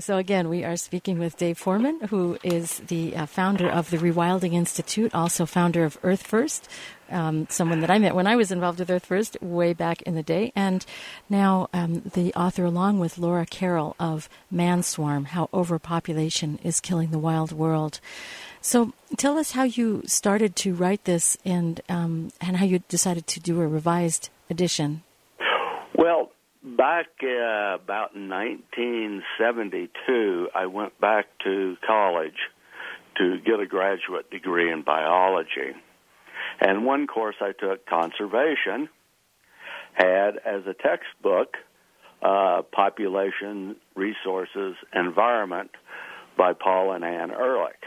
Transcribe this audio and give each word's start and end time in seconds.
So, 0.00 0.16
again, 0.16 0.48
we 0.48 0.64
are 0.64 0.76
speaking 0.76 1.20
with 1.20 1.36
Dave 1.36 1.56
Foreman, 1.56 2.00
who 2.08 2.36
is 2.42 2.78
the 2.88 3.14
uh, 3.14 3.26
founder 3.26 3.68
of 3.68 3.90
the 3.90 3.96
Rewilding 3.98 4.52
Institute, 4.52 5.14
also 5.14 5.46
founder 5.46 5.84
of 5.84 5.96
Earth 6.02 6.26
First, 6.26 6.68
um, 7.10 7.46
someone 7.48 7.78
that 7.78 7.92
I 7.92 8.00
met 8.00 8.16
when 8.16 8.26
I 8.26 8.34
was 8.34 8.50
involved 8.50 8.80
with 8.80 8.90
Earth 8.90 9.06
First 9.06 9.40
way 9.40 9.72
back 9.72 10.02
in 10.02 10.16
the 10.16 10.22
day, 10.24 10.52
and 10.56 10.84
now 11.30 11.68
um, 11.72 12.10
the 12.12 12.34
author, 12.34 12.64
along 12.64 12.98
with 12.98 13.18
Laura 13.18 13.46
Carroll, 13.46 13.94
of 14.00 14.28
Man 14.50 14.82
Swarm 14.82 15.26
How 15.26 15.48
Overpopulation 15.54 16.58
is 16.64 16.80
Killing 16.80 17.12
the 17.12 17.18
Wild 17.20 17.52
World. 17.52 18.00
So, 18.60 18.94
tell 19.16 19.38
us 19.38 19.52
how 19.52 19.62
you 19.62 20.02
started 20.06 20.56
to 20.56 20.74
write 20.74 21.04
this 21.04 21.38
and, 21.44 21.80
um, 21.88 22.32
and 22.40 22.56
how 22.56 22.64
you 22.64 22.80
decided 22.88 23.28
to 23.28 23.38
do 23.38 23.60
a 23.60 23.68
revised 23.68 24.30
edition. 24.50 25.04
Well, 25.94 26.32
Back 26.64 27.08
uh, 27.22 27.74
about 27.74 28.16
1972, 28.16 30.48
I 30.54 30.64
went 30.64 30.98
back 30.98 31.26
to 31.44 31.76
college 31.86 32.48
to 33.18 33.38
get 33.44 33.60
a 33.60 33.66
graduate 33.66 34.30
degree 34.30 34.72
in 34.72 34.80
biology. 34.80 35.74
And 36.62 36.86
one 36.86 37.06
course 37.06 37.36
I 37.42 37.52
took, 37.52 37.84
conservation, 37.84 38.88
had 39.92 40.38
as 40.38 40.66
a 40.66 40.72
textbook 40.72 41.58
uh, 42.22 42.62
Population, 42.72 43.76
Resources, 43.94 44.76
Environment 44.94 45.70
by 46.38 46.54
Paul 46.54 46.92
and 46.92 47.04
Ann 47.04 47.30
Ehrlich. 47.30 47.84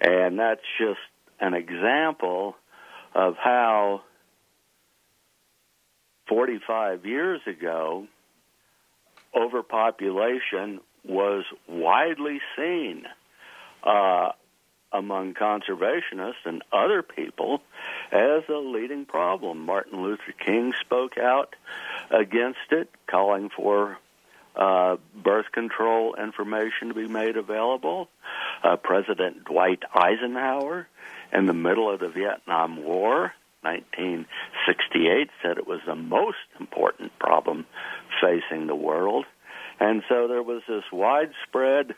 And 0.00 0.38
that's 0.38 0.62
just 0.78 1.00
an 1.40 1.54
example 1.54 2.54
of 3.12 3.34
how 3.42 4.02
45 6.28 7.06
years 7.06 7.40
ago, 7.46 8.06
overpopulation 9.34 10.80
was 11.04 11.44
widely 11.68 12.40
seen 12.56 13.04
uh, 13.84 14.32
among 14.92 15.34
conservationists 15.34 16.44
and 16.44 16.62
other 16.72 17.02
people 17.02 17.60
as 18.10 18.42
a 18.48 18.56
leading 18.58 19.04
problem. 19.04 19.66
Martin 19.66 20.02
Luther 20.02 20.34
King 20.44 20.72
spoke 20.80 21.18
out 21.18 21.54
against 22.10 22.58
it, 22.70 22.88
calling 23.06 23.50
for 23.50 23.98
uh, 24.56 24.96
birth 25.14 25.52
control 25.52 26.14
information 26.14 26.88
to 26.88 26.94
be 26.94 27.06
made 27.06 27.36
available. 27.36 28.08
Uh, 28.62 28.76
President 28.76 29.44
Dwight 29.44 29.82
Eisenhower, 29.94 30.88
in 31.32 31.46
the 31.46 31.52
middle 31.52 31.90
of 31.92 32.00
the 32.00 32.08
Vietnam 32.08 32.82
War, 32.82 33.34
1968 33.66 35.30
said 35.42 35.58
it 35.58 35.66
was 35.66 35.80
the 35.86 35.94
most 35.94 36.46
important 36.60 37.12
problem 37.18 37.66
facing 38.22 38.66
the 38.66 38.76
world. 38.76 39.24
And 39.80 40.02
so 40.08 40.28
there 40.28 40.42
was 40.42 40.62
this 40.68 40.84
widespread 40.92 41.94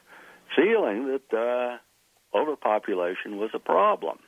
feeling 0.57 1.19
that 1.31 1.37
uh, 1.37 2.37
overpopulation 2.37 3.37
was 3.37 3.51
a 3.55 3.59
problem. 3.59 4.19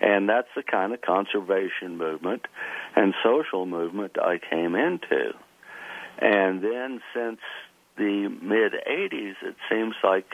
And 0.00 0.28
that's 0.28 0.48
the 0.56 0.62
kind 0.62 0.94
of 0.94 1.02
conservation 1.02 1.98
movement 1.98 2.46
and 2.96 3.14
social 3.22 3.66
movement 3.66 4.16
I 4.18 4.38
came 4.38 4.74
into. 4.74 5.32
And 6.18 6.62
then 6.62 7.00
since 7.14 7.40
the 7.96 8.28
mid 8.42 8.72
80s, 8.72 9.34
it 9.42 9.56
seems 9.70 9.94
like 10.02 10.26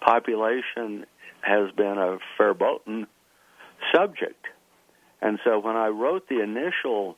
population 0.00 1.06
has 1.42 1.70
been 1.76 1.98
a 1.98 2.18
verboten 2.36 3.06
subject. 3.94 4.46
And 5.20 5.38
so 5.44 5.58
when 5.58 5.76
I 5.76 5.88
wrote 5.88 6.28
the 6.28 6.42
initial 6.42 7.16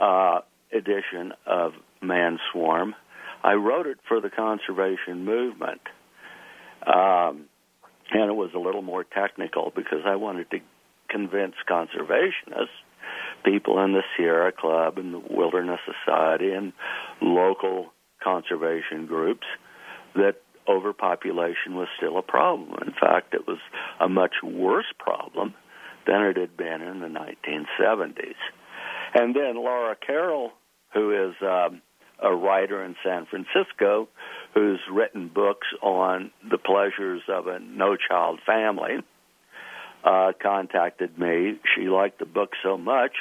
uh, 0.00 0.40
edition 0.72 1.32
of 1.46 1.72
Man 2.00 2.38
Swarm, 2.52 2.94
I 3.42 3.54
wrote 3.54 3.86
it 3.86 3.98
for 4.06 4.20
the 4.20 4.30
conservation 4.30 5.24
movement. 5.24 5.80
Um, 6.86 7.46
and 8.10 8.30
it 8.30 8.34
was 8.34 8.50
a 8.54 8.58
little 8.58 8.82
more 8.82 9.04
technical 9.04 9.72
because 9.74 10.00
I 10.06 10.16
wanted 10.16 10.50
to 10.50 10.58
convince 11.10 11.54
conservationists, 11.68 12.68
people 13.44 13.82
in 13.84 13.92
the 13.92 14.02
Sierra 14.16 14.52
Club 14.52 14.98
and 14.98 15.14
the 15.14 15.22
Wilderness 15.30 15.80
Society 15.84 16.52
and 16.52 16.72
local 17.20 17.92
conservation 18.22 19.06
groups, 19.06 19.46
that 20.14 20.36
overpopulation 20.68 21.74
was 21.74 21.88
still 21.96 22.18
a 22.18 22.22
problem. 22.22 22.74
In 22.86 22.92
fact, 22.92 23.34
it 23.34 23.46
was 23.46 23.58
a 24.00 24.08
much 24.08 24.34
worse 24.42 24.92
problem 24.98 25.54
than 26.08 26.22
it 26.22 26.36
had 26.38 26.56
been 26.56 26.80
in 26.80 27.00
the 27.00 27.06
1970s. 27.06 28.34
And 29.14 29.36
then 29.36 29.56
Laura 29.56 29.94
Carroll, 29.94 30.52
who 30.94 31.28
is 31.28 31.34
um, 31.42 31.82
a 32.22 32.34
writer 32.34 32.82
in 32.82 32.96
San 33.04 33.26
Francisco, 33.26 34.08
who's 34.54 34.80
written 34.90 35.30
books 35.32 35.66
on 35.82 36.30
the 36.50 36.58
pleasures 36.58 37.22
of 37.28 37.46
a 37.46 37.58
no-child 37.60 38.40
family, 38.46 38.96
uh, 40.02 40.32
contacted 40.42 41.18
me. 41.18 41.60
She 41.76 41.88
liked 41.88 42.18
the 42.18 42.26
book 42.26 42.52
so 42.62 42.78
much, 42.78 43.12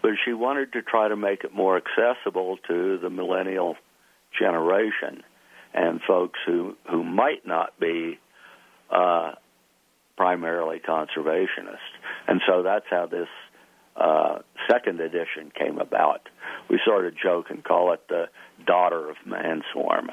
but 0.00 0.12
she 0.24 0.32
wanted 0.32 0.72
to 0.74 0.82
try 0.82 1.08
to 1.08 1.16
make 1.16 1.42
it 1.44 1.52
more 1.52 1.76
accessible 1.76 2.58
to 2.68 2.98
the 2.98 3.10
millennial 3.10 3.74
generation 4.38 5.22
and 5.74 6.00
folks 6.06 6.38
who 6.46 6.76
who 6.90 7.02
might 7.02 7.46
not 7.46 7.78
be 7.78 8.18
uh, 8.90 9.32
primarily 10.16 10.78
conservationist. 10.78 11.78
And 12.30 12.40
so 12.46 12.62
that's 12.62 12.86
how 12.88 13.06
this 13.06 13.28
uh, 13.96 14.38
second 14.70 15.00
edition 15.00 15.50
came 15.52 15.78
about. 15.78 16.28
We 16.70 16.80
sort 16.86 17.04
of 17.04 17.14
joke 17.20 17.50
and 17.50 17.62
call 17.64 17.92
it 17.92 18.06
the 18.08 18.26
daughter 18.64 19.10
of 19.10 19.16
Manswarm. 19.26 20.10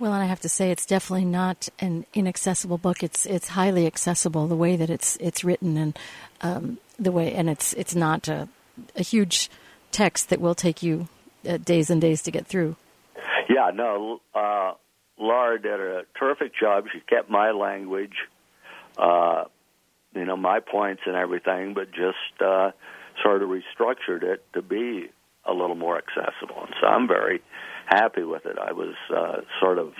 Well, 0.00 0.12
and 0.12 0.22
I 0.22 0.26
have 0.26 0.40
to 0.40 0.48
say, 0.48 0.72
it's 0.72 0.84
definitely 0.84 1.26
not 1.26 1.68
an 1.78 2.06
inaccessible 2.12 2.78
book. 2.78 3.04
It's 3.04 3.24
it's 3.24 3.48
highly 3.48 3.86
accessible 3.86 4.48
the 4.48 4.56
way 4.56 4.74
that 4.74 4.90
it's 4.90 5.16
it's 5.20 5.44
written 5.44 5.76
and 5.76 5.98
um, 6.40 6.78
the 6.98 7.12
way, 7.12 7.32
and 7.32 7.48
it's 7.48 7.72
it's 7.74 7.94
not 7.94 8.26
a, 8.26 8.48
a 8.96 9.02
huge 9.02 9.50
text 9.92 10.28
that 10.30 10.40
will 10.40 10.56
take 10.56 10.82
you 10.82 11.08
uh, 11.48 11.56
days 11.58 11.88
and 11.88 12.00
days 12.00 12.22
to 12.22 12.32
get 12.32 12.46
through. 12.46 12.76
Yeah, 13.48 13.70
no, 13.72 14.20
uh, 14.34 14.72
Laura 15.18 15.60
did 15.60 15.80
a 15.80 16.02
terrific 16.18 16.52
job. 16.60 16.84
She 16.92 17.00
kept 17.00 17.30
my 17.30 17.52
language 17.52 18.14
uh, 18.96 19.44
you 20.14 20.24
know, 20.24 20.36
my 20.36 20.60
points 20.60 21.02
and 21.06 21.16
everything, 21.16 21.74
but 21.74 21.90
just 21.90 22.42
uh, 22.44 22.70
sort 23.22 23.42
of 23.42 23.48
restructured 23.48 24.22
it 24.22 24.44
to 24.54 24.62
be 24.62 25.10
a 25.44 25.52
little 25.52 25.76
more 25.76 25.98
accessible. 25.98 26.62
And 26.62 26.74
so 26.80 26.86
I'm 26.86 27.08
very 27.08 27.40
happy 27.86 28.22
with 28.22 28.44
it. 28.46 28.56
I 28.58 28.72
was 28.72 28.94
uh, 29.14 29.40
sort 29.60 29.78
of 29.78 29.92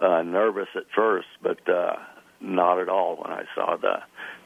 uh, 0.00 0.22
nervous 0.22 0.68
at 0.76 0.84
first, 0.94 1.28
but 1.42 1.68
uh, 1.68 1.94
not 2.40 2.80
at 2.80 2.88
all 2.88 3.16
when 3.16 3.32
I 3.32 3.44
saw 3.54 3.76
the 3.76 3.96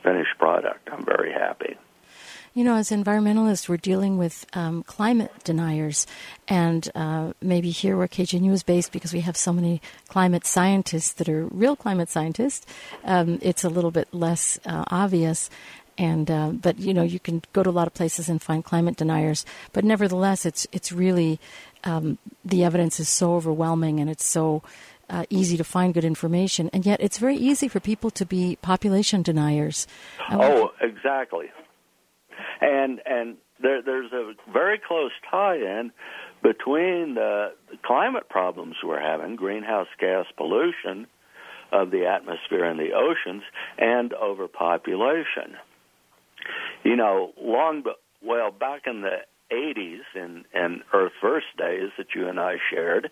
finished 0.02 0.36
product. 0.38 0.88
I'm 0.92 1.04
very 1.04 1.32
happy. 1.32 1.76
You 2.54 2.62
know, 2.62 2.76
as 2.76 2.90
environmentalists, 2.90 3.68
we're 3.68 3.78
dealing 3.78 4.16
with 4.16 4.46
um, 4.52 4.84
climate 4.84 5.32
deniers, 5.42 6.06
and 6.46 6.88
uh, 6.94 7.32
maybe 7.42 7.70
here 7.70 7.96
where 7.96 8.06
KGNU 8.06 8.52
is 8.52 8.62
based, 8.62 8.92
because 8.92 9.12
we 9.12 9.22
have 9.22 9.36
so 9.36 9.52
many 9.52 9.82
climate 10.06 10.46
scientists 10.46 11.14
that 11.14 11.28
are 11.28 11.46
real 11.46 11.74
climate 11.74 12.08
scientists, 12.08 12.64
um, 13.02 13.40
it's 13.42 13.64
a 13.64 13.68
little 13.68 13.90
bit 13.90 14.06
less 14.14 14.60
uh, 14.66 14.84
obvious. 14.86 15.50
And 15.98 16.30
uh, 16.30 16.50
but 16.50 16.78
you 16.78 16.94
know, 16.94 17.02
you 17.02 17.18
can 17.18 17.42
go 17.52 17.64
to 17.64 17.70
a 17.70 17.72
lot 17.72 17.88
of 17.88 17.94
places 17.94 18.28
and 18.28 18.40
find 18.40 18.64
climate 18.64 18.96
deniers, 18.96 19.44
but 19.72 19.84
nevertheless, 19.84 20.46
it's 20.46 20.64
it's 20.70 20.92
really 20.92 21.40
um, 21.82 22.18
the 22.44 22.62
evidence 22.62 23.00
is 23.00 23.08
so 23.08 23.34
overwhelming, 23.34 23.98
and 23.98 24.08
it's 24.08 24.24
so 24.24 24.62
uh, 25.10 25.24
easy 25.28 25.56
to 25.56 25.64
find 25.64 25.92
good 25.92 26.04
information, 26.04 26.70
and 26.72 26.86
yet 26.86 27.00
it's 27.00 27.18
very 27.18 27.36
easy 27.36 27.66
for 27.66 27.80
people 27.80 28.10
to 28.10 28.24
be 28.24 28.56
population 28.62 29.22
deniers. 29.22 29.88
oh, 30.30 30.70
exactly 30.80 31.50
and 32.60 33.00
and 33.06 33.36
there, 33.60 33.82
there's 33.82 34.12
a 34.12 34.32
very 34.52 34.80
close 34.86 35.12
tie-in 35.30 35.92
between 36.42 37.14
the, 37.14 37.52
climate 37.84 38.28
problems 38.28 38.76
we're 38.84 39.00
having, 39.00 39.36
greenhouse 39.36 39.88
gas 39.98 40.26
pollution 40.36 41.06
of 41.72 41.90
the 41.90 42.06
atmosphere 42.06 42.64
and 42.64 42.78
the 42.78 42.92
oceans, 42.92 43.42
and 43.78 44.12
overpopulation. 44.12 45.56
You 46.84 46.96
know, 46.96 47.32
long 47.40 47.82
well 48.22 48.50
back 48.50 48.82
in 48.86 49.02
the 49.02 49.18
80s 49.52 50.02
in, 50.14 50.44
in 50.54 50.82
Earth 50.92 51.12
First 51.20 51.46
days 51.58 51.90
that 51.98 52.08
you 52.14 52.28
and 52.28 52.38
I 52.38 52.56
shared, 52.70 53.10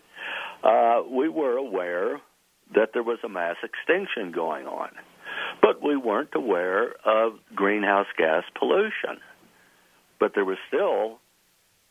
uh, 0.63 1.03
we 1.11 1.29
were 1.29 1.57
aware 1.57 2.21
that 2.75 2.91
there 2.93 3.03
was 3.03 3.19
a 3.25 3.29
mass 3.29 3.57
extinction 3.63 4.33
going 4.33 4.67
on, 4.67 4.91
but 5.63 5.83
we 5.83 5.97
weren't 5.97 6.35
aware 6.35 6.93
of 7.07 7.35
greenhouse 7.55 8.09
gas 8.19 8.45
pollution. 8.59 9.23
But 10.21 10.33
there 10.35 10.45
was 10.45 10.59
still 10.69 11.21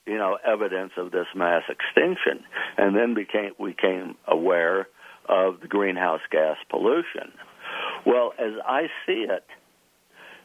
you 0.06 0.18
know 0.18 0.38
evidence 0.46 0.92
of 0.98 1.12
this 1.12 1.28
mass 1.36 1.64
extinction. 1.70 2.44
And 2.78 2.96
then 2.96 3.16
became 3.16 3.54
we 3.58 3.72
became 3.72 4.16
aware 4.28 4.88
of 5.28 5.62
the 5.62 5.68
greenhouse 5.68 6.22
gas 6.30 6.58
pollution. 6.70 7.32
Well 8.06 8.34
as 8.38 8.54
i 8.66 8.88
see 9.06 9.26
it 9.30 9.46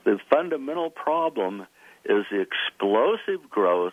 the 0.07 0.19
fundamental 0.31 0.89
problem 0.89 1.67
is 2.05 2.25
the 2.31 2.41
explosive 2.41 3.51
growth 3.51 3.93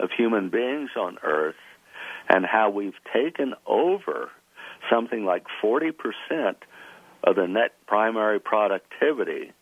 of 0.00 0.10
human 0.10 0.50
beings 0.50 0.90
on 0.98 1.18
earth 1.22 1.54
and 2.28 2.44
how 2.44 2.68
we've 2.68 2.98
taken 3.14 3.54
over 3.64 4.30
something 4.90 5.24
like 5.24 5.44
40% 5.62 5.92
of 7.24 7.36
the 7.36 7.46
net 7.46 7.72
primary 7.86 8.40
productivity, 8.40 9.52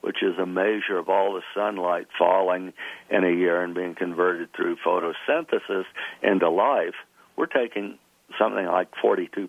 which 0.00 0.22
is 0.22 0.38
a 0.38 0.46
measure 0.46 0.98
of 0.98 1.08
all 1.08 1.34
the 1.34 1.42
sunlight 1.54 2.06
falling 2.18 2.72
in 3.10 3.24
a 3.24 3.30
year 3.30 3.62
and 3.62 3.74
being 3.74 3.94
converted 3.94 4.48
through 4.54 4.76
photosynthesis 4.86 5.84
into 6.22 6.48
life, 6.48 6.94
we're 7.36 7.46
taking 7.46 7.98
something 8.38 8.66
like 8.66 8.88
42% 9.02 9.48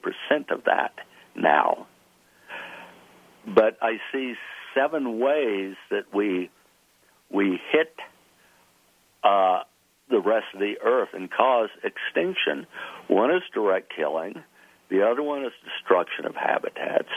of 0.49 0.63
that 0.65 0.93
now. 1.35 1.87
But 3.45 3.77
I 3.81 3.97
see 4.11 4.33
seven 4.75 5.19
ways 5.19 5.75
that 5.89 6.13
we 6.13 6.49
we 7.29 7.59
hit 7.71 7.95
uh, 9.23 9.61
the 10.09 10.19
rest 10.19 10.47
of 10.53 10.59
the 10.59 10.75
earth 10.83 11.09
and 11.13 11.31
cause 11.31 11.69
extinction. 11.83 12.67
One 13.07 13.31
is 13.31 13.41
direct 13.53 13.93
killing. 13.95 14.43
The 14.91 15.07
other 15.07 15.23
one 15.23 15.45
is 15.45 15.53
destruction 15.63 16.25
of 16.25 16.35
habitats. 16.35 17.09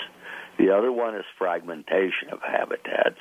The 0.59 0.71
other 0.71 0.93
one 0.93 1.17
is 1.17 1.25
fragmentation 1.37 2.31
of 2.31 2.38
habitats. 2.41 3.19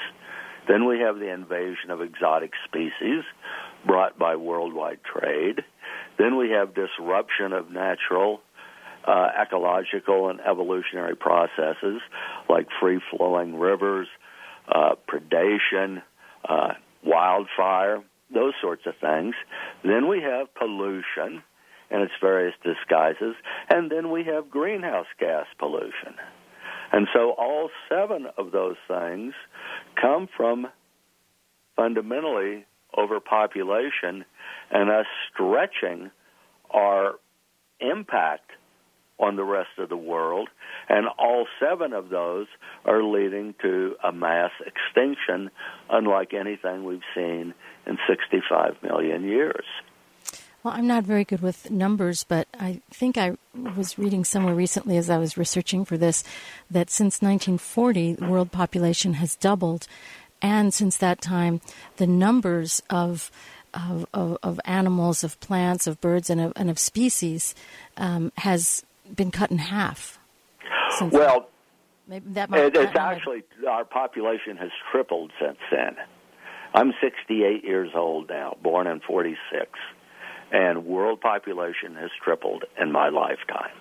Then 0.67 0.85
we 0.85 1.00
have 1.00 1.17
the 1.17 1.33
invasion 1.33 1.89
of 1.89 2.01
exotic 2.01 2.51
species 2.65 3.23
brought 3.85 4.17
by 4.17 4.35
worldwide 4.35 5.00
trade. 5.03 5.63
Then 6.19 6.38
we 6.38 6.51
have 6.51 6.75
disruption 6.75 7.51
of 7.51 7.71
natural, 7.71 8.41
uh, 9.05 9.29
ecological, 9.41 10.29
and 10.29 10.39
evolutionary 10.39 11.15
processes 11.15 12.01
like 12.47 12.67
free 12.79 13.01
flowing 13.09 13.57
rivers, 13.57 14.07
uh, 14.69 14.95
predation, 15.09 16.03
uh, 16.47 16.73
wildfire, 17.03 18.03
those 18.31 18.53
sorts 18.61 18.83
of 18.85 18.94
things. 19.01 19.33
Then 19.83 20.07
we 20.07 20.21
have 20.21 20.53
pollution 20.53 21.41
and 21.94 22.01
its 22.01 22.13
various 22.19 22.56
disguises, 22.63 23.36
and 23.69 23.92
then 23.92 24.12
we 24.12 24.24
have 24.25 24.50
greenhouse 24.50 25.06
gas 25.19 25.45
pollution. 25.60 26.16
And 26.92 27.07
so 27.13 27.31
all 27.38 27.69
seven 27.88 28.28
of 28.38 28.51
those 28.51 28.75
things 28.88 29.34
come 30.01 30.28
from 30.36 30.68
fundamentally 31.75 32.66
overpopulation 32.98 34.25
and 34.72 34.90
us 34.90 35.06
stretching 35.31 36.10
our 36.72 37.13
impact 37.80 38.51
on 39.19 39.36
the 39.36 39.44
rest 39.44 39.69
of 39.78 39.90
the 39.90 39.98
world. 39.98 40.50
And 40.90 41.07
all 41.19 41.45
seven 41.60 41.94
of 41.94 42.10
those 42.10 42.48
are 42.86 43.04
leading 43.04 43.54
to 43.62 43.95
a 44.04 44.12
mass 44.12 44.51
extinction, 44.66 45.51
unlike 45.90 46.34
anything 46.34 46.84
we've 46.84 47.01
seen 47.16 47.54
in 47.86 47.98
65 48.07 48.78
million 48.81 49.24
years. 49.24 49.66
Well, 50.63 50.74
I'm 50.74 50.88
not 50.88 51.04
very 51.04 51.25
good 51.25 51.42
with 51.42 51.69
numbers, 51.69 52.24
but 52.24 52.48
I 52.57 52.80
think 52.89 53.18
I 53.18 53.36
was 53.75 53.98
reading 53.98 54.24
somewhere 54.24 54.56
recently 54.56 54.95
as 54.95 55.10
I 55.10 55.18
was 55.18 55.38
researching 55.38 55.83
for 55.83 55.98
this 55.98 56.24
that 56.71 56.89
since 56.89 57.21
1940, 57.21 58.13
the 58.13 58.25
world 58.27 58.51
population 58.51 59.15
has 59.15 59.36
doubled. 59.36 59.88
And 60.42 60.74
since 60.74 60.95
that 60.98 61.19
time, 61.19 61.60
the 61.98 62.07
numbers 62.07 62.81
of 62.89 63.30
of, 63.74 64.06
of, 64.13 64.38
of 64.44 64.60
animals, 64.65 65.24
of 65.24 65.39
plants, 65.39 65.88
of 65.88 66.00
birds, 66.00 66.30
and 66.30 66.39
of, 66.39 66.54
and 66.56 66.69
of 66.69 66.77
species 66.77 67.56
um, 67.98 68.31
has 68.38 68.83
been 69.16 69.31
cut 69.31 69.50
in 69.50 69.57
half. 69.57 70.19
well, 71.01 71.50
maybe 72.07 72.25
that 72.33 72.51
might, 72.51 72.66
it, 72.66 72.75
it's 72.75 72.95
actually 72.95 73.44
our 73.68 73.83
population 73.83 74.57
has 74.57 74.69
tripled 74.92 75.31
since 75.42 75.57
then. 75.71 75.95
I'm 76.75 76.94
68 77.01 77.63
years 77.63 77.89
old 77.95 78.30
now, 78.30 78.57
born 78.62 78.86
in 78.86 79.00
46, 79.00 79.69
and 80.53 80.85
world 80.85 81.19
population 81.19 81.95
has 81.95 82.11
tripled 82.23 82.63
in 82.79 82.91
my 82.91 83.09
lifetime. 83.09 83.75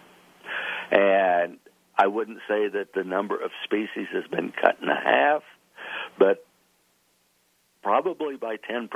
And 0.91 1.59
I 1.97 2.07
wouldn't 2.07 2.39
say 2.49 2.69
that 2.69 2.89
the 2.95 3.05
number 3.05 3.37
of 3.37 3.51
species 3.63 4.09
has 4.13 4.25
been 4.31 4.53
cut 4.53 4.79
in 4.83 4.89
half, 4.89 5.43
but 6.19 6.45
probably 7.83 8.37
by 8.37 8.57
10% 8.57 8.89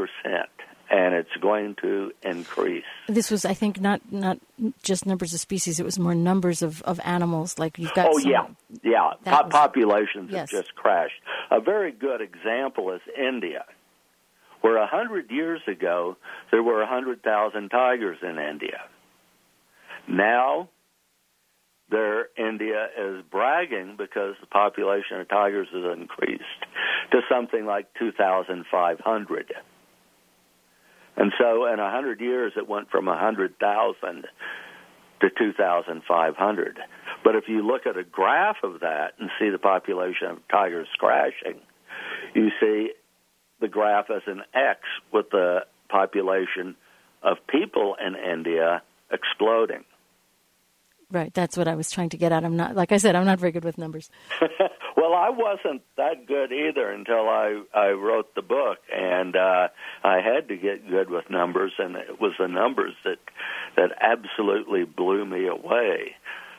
and 0.89 1.15
it's 1.15 1.35
going 1.41 1.75
to 1.83 2.13
increase. 2.23 2.85
This 3.09 3.31
was, 3.31 3.45
I 3.45 3.55
think, 3.55 3.81
not 3.81 4.01
not 4.13 4.39
just 4.83 5.05
numbers 5.05 5.35
of 5.35 5.41
species; 5.41 5.81
it 5.81 5.85
was 5.85 5.99
more 5.99 6.15
numbers 6.15 6.63
of, 6.63 6.81
of 6.83 7.01
animals. 7.03 7.59
Like 7.59 7.77
you've 7.77 7.93
got. 7.95 8.09
Oh 8.09 8.19
some, 8.21 8.31
yeah, 8.31 8.47
yeah. 8.85 9.11
Po- 9.25 9.49
populations 9.49 10.31
yes. 10.31 10.53
have 10.53 10.63
just 10.63 10.77
crashed. 10.77 11.21
A 11.51 11.61
very 11.61 11.91
good 11.91 12.21
example 12.21 12.93
is 12.93 13.01
India, 13.19 13.65
where 14.67 14.79
a 14.79 14.87
hundred 14.89 15.31
years 15.31 15.61
ago 15.69 16.17
there 16.51 16.63
were 16.63 16.83
a 16.83 16.89
hundred 16.89 17.23
thousand 17.23 17.69
tigers 17.69 18.19
in 18.21 18.37
India. 18.37 18.81
Now 20.09 20.71
there 21.89 22.27
India 22.37 22.89
is 22.99 23.23
bragging 23.31 23.95
because 23.97 24.35
the 24.41 24.49
population 24.49 25.21
of 25.21 25.29
tigers 25.29 25.69
has 25.73 25.97
increased 25.97 26.43
to 27.13 27.21
something 27.31 27.65
like 27.65 27.87
2,500. 27.97 29.53
And 31.17 31.33
so 31.39 31.67
in 31.67 31.79
a 31.79 31.85
100 31.85 32.21
years, 32.21 32.53
it 32.57 32.69
went 32.69 32.91
from 32.91 33.07
a 33.07 33.13
100,000 33.13 34.27
to 35.21 35.29
2,500. 35.31 36.79
But 37.23 37.37
if 37.37 37.45
you 37.47 37.65
look 37.65 37.87
at 37.87 37.97
a 37.97 38.03
graph 38.03 38.57
of 38.65 38.81
that 38.81 39.13
and 39.21 39.31
see 39.39 39.49
the 39.49 39.59
population 39.59 40.27
of 40.27 40.39
tigers 40.51 40.89
crashing, 40.99 41.61
you 42.35 42.51
see 42.61 42.91
the 43.61 43.69
graph 43.69 44.11
as 44.11 44.23
an 44.27 44.43
X 44.55 44.81
with 45.13 45.31
the 45.31 45.61
population 45.89 46.77
of 47.23 47.39
people 47.49 47.97
in 48.05 48.15
India 48.15 48.83
exploding. 49.11 49.85
Right, 51.11 51.33
that's 51.33 51.57
what 51.57 51.69
I 51.69 51.77
was 51.77 51.91
trying 51.91 52.09
to 52.11 52.17
get 52.17 52.33
at. 52.33 52.45
I'm 52.45 52.57
not, 52.57 52.75
like 52.75 52.91
I 52.91 52.97
said, 52.97 53.15
I'm 53.15 53.25
not 53.25 53.39
very 53.39 53.53
good 53.53 53.65
with 53.65 53.79
numbers. 53.79 54.11
well, 54.97 55.15
I 55.15 55.31
wasn't 55.31 55.83
that 55.97 56.27
good 56.27 56.51
either 56.51 56.91
until 56.91 57.29
I 57.29 57.63
I 57.73 57.91
wrote 57.91 58.35
the 58.35 58.43
book, 58.43 58.79
and 58.93 59.37
uh, 59.37 59.69
I 60.03 60.17
had 60.17 60.49
to 60.49 60.57
get 60.57 60.89
good 60.89 61.09
with 61.09 61.31
numbers, 61.31 61.73
and 61.79 61.95
it 61.95 62.21
was 62.21 62.33
the 62.41 62.49
numbers 62.49 62.95
that 63.05 63.19
that 63.77 63.93
absolutely 64.01 64.85
blew 64.85 65.25
me 65.25 65.47
away. 65.47 66.17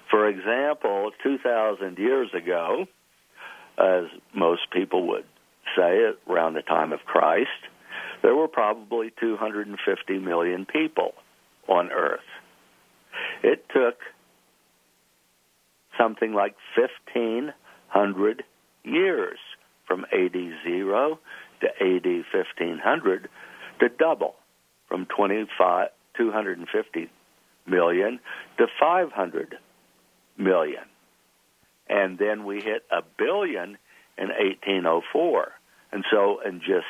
For 0.09 0.29
example, 0.29 1.11
2,000 1.21 1.97
years 1.97 2.29
ago, 2.33 2.85
as 3.77 4.05
most 4.33 4.71
people 4.71 5.07
would 5.09 5.25
say, 5.75 6.11
around 6.29 6.53
the 6.53 6.61
time 6.61 6.93
of 6.93 6.99
Christ, 7.05 7.49
there 8.21 8.35
were 8.35 8.47
probably 8.47 9.11
250 9.19 10.19
million 10.19 10.65
people 10.65 11.13
on 11.67 11.91
Earth. 11.91 12.19
It 13.43 13.65
took 13.73 13.99
something 15.97 16.33
like 16.33 16.55
1,500 16.75 18.43
years 18.83 19.39
from 19.85 20.05
AD 20.11 20.33
0 20.63 21.19
to 21.61 21.67
AD 21.67 22.05
1500 22.33 23.29
to 23.79 23.89
double 23.89 24.35
from 24.87 25.05
25, 25.05 25.89
250 26.15 27.09
million 27.65 28.19
to 28.57 28.67
500 28.79 29.57
million. 30.37 30.83
And 31.89 32.17
then 32.17 32.45
we 32.45 32.61
hit 32.61 32.83
a 32.91 33.01
billion 33.17 33.77
in 34.17 34.29
1804. 34.29 35.51
And 35.91 36.03
so 36.11 36.39
in 36.45 36.59
just 36.59 36.85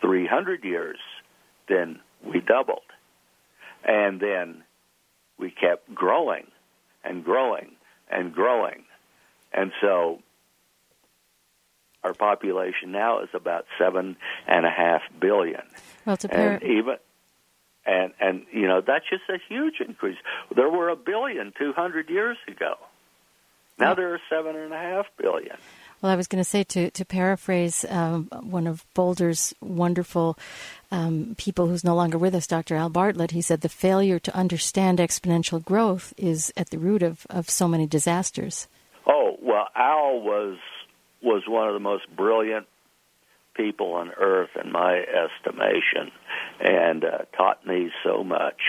300 0.00 0.64
years, 0.64 0.98
then 1.68 2.00
we 2.24 2.40
doubled. 2.40 2.82
And 3.84 4.20
then 4.20 4.64
we 5.38 5.50
kept 5.50 5.94
growing 5.94 6.46
and 7.04 7.24
growing 7.24 7.72
and 8.10 8.32
growing. 8.34 8.84
And 9.52 9.72
so 9.80 10.20
our 12.02 12.14
population 12.14 12.92
now 12.92 13.20
is 13.20 13.28
about 13.34 13.66
seven 13.78 14.16
and 14.46 14.66
a 14.66 14.70
half 14.70 15.02
billion. 15.18 15.62
Well, 16.04 16.14
it's 16.14 16.24
a 16.24 16.28
par- 16.28 16.38
and 16.38 16.62
even 16.62 16.96
and 17.86 18.12
and 18.20 18.46
you 18.52 18.66
know 18.66 18.80
that's 18.80 19.04
just 19.08 19.22
a 19.28 19.38
huge 19.48 19.80
increase. 19.86 20.18
There 20.54 20.68
were 20.68 20.88
a 20.88 20.96
billion 20.96 21.52
two 21.58 21.72
hundred 21.72 22.08
years 22.08 22.38
ago. 22.48 22.76
Now 23.78 23.94
there 23.94 24.12
are 24.14 24.20
seven 24.28 24.56
and 24.56 24.72
a 24.72 24.78
half 24.78 25.06
billion. 25.16 25.56
Well, 26.02 26.10
I 26.12 26.16
was 26.16 26.26
going 26.26 26.42
to 26.42 26.48
say 26.48 26.64
to 26.64 26.90
to 26.90 27.04
paraphrase 27.04 27.84
um, 27.88 28.28
one 28.42 28.66
of 28.66 28.86
Boulder's 28.94 29.54
wonderful 29.60 30.38
um, 30.90 31.34
people 31.36 31.66
who's 31.66 31.84
no 31.84 31.94
longer 31.94 32.18
with 32.18 32.34
us, 32.34 32.46
Dr. 32.46 32.76
Al 32.76 32.88
Bartlett. 32.88 33.32
He 33.32 33.42
said 33.42 33.60
the 33.60 33.68
failure 33.68 34.18
to 34.18 34.34
understand 34.34 34.98
exponential 34.98 35.62
growth 35.62 36.14
is 36.16 36.52
at 36.56 36.70
the 36.70 36.78
root 36.78 37.02
of, 37.02 37.26
of 37.28 37.50
so 37.50 37.68
many 37.68 37.86
disasters. 37.86 38.66
Oh 39.06 39.36
well, 39.42 39.68
Al 39.76 40.20
was 40.20 40.56
was 41.22 41.42
one 41.46 41.68
of 41.68 41.74
the 41.74 41.80
most 41.80 42.04
brilliant 42.16 42.66
people 43.54 43.92
on 43.92 44.10
earth, 44.16 44.50
in 44.62 44.72
my 44.72 44.98
estimation, 44.98 46.10
and 46.60 47.04
uh, 47.04 47.18
taught 47.36 47.66
me 47.66 47.90
so 48.04 48.24
much. 48.24 48.60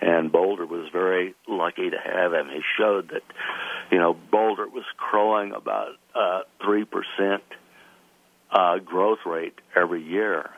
And 0.00 0.30
Boulder 0.30 0.66
was 0.66 0.88
very 0.92 1.34
lucky 1.48 1.90
to 1.90 1.96
have 1.96 2.32
him. 2.32 2.48
He 2.52 2.60
showed 2.76 3.10
that, 3.10 3.22
you 3.90 3.98
know, 3.98 4.14
Boulder 4.30 4.68
was 4.68 4.84
crowing 4.96 5.52
about 5.52 5.92
uh, 6.14 6.40
three 6.66 6.82
uh, 6.82 6.86
percent 6.86 7.42
uh, 8.50 8.78
growth 8.78 9.20
rate 9.24 9.54
every 9.74 10.02
year, 10.02 10.50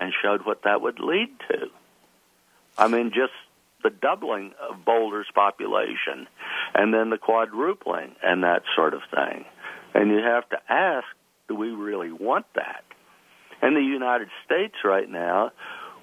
and 0.00 0.12
showed 0.22 0.46
what 0.46 0.62
that 0.62 0.80
would 0.80 1.00
lead 1.00 1.28
to. 1.50 1.66
I 2.78 2.88
mean, 2.88 3.10
just 3.10 3.32
the 3.82 3.90
doubling 3.90 4.52
of 4.60 4.84
Boulder's 4.84 5.26
population 5.34 6.26
and 6.74 6.92
then 6.92 7.10
the 7.10 7.18
quadrupling 7.18 8.14
and 8.22 8.42
that 8.42 8.62
sort 8.74 8.94
of 8.94 9.00
thing. 9.14 9.44
And 9.94 10.10
you 10.10 10.18
have 10.18 10.48
to 10.50 10.58
ask, 10.68 11.06
do 11.48 11.54
we 11.54 11.68
really 11.68 12.12
want 12.12 12.46
that? 12.54 12.84
In 13.62 13.74
the 13.74 13.80
United 13.80 14.28
States 14.44 14.74
right 14.84 15.08
now, 15.08 15.50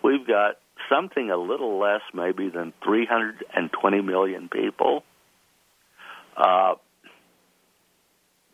we've 0.03 0.25
got 0.27 0.55
something 0.89 1.29
a 1.29 1.37
little 1.37 1.79
less 1.79 2.01
maybe 2.13 2.49
than 2.49 2.73
320 2.83 4.01
million 4.01 4.49
people. 4.49 5.03
Uh, 6.35 6.75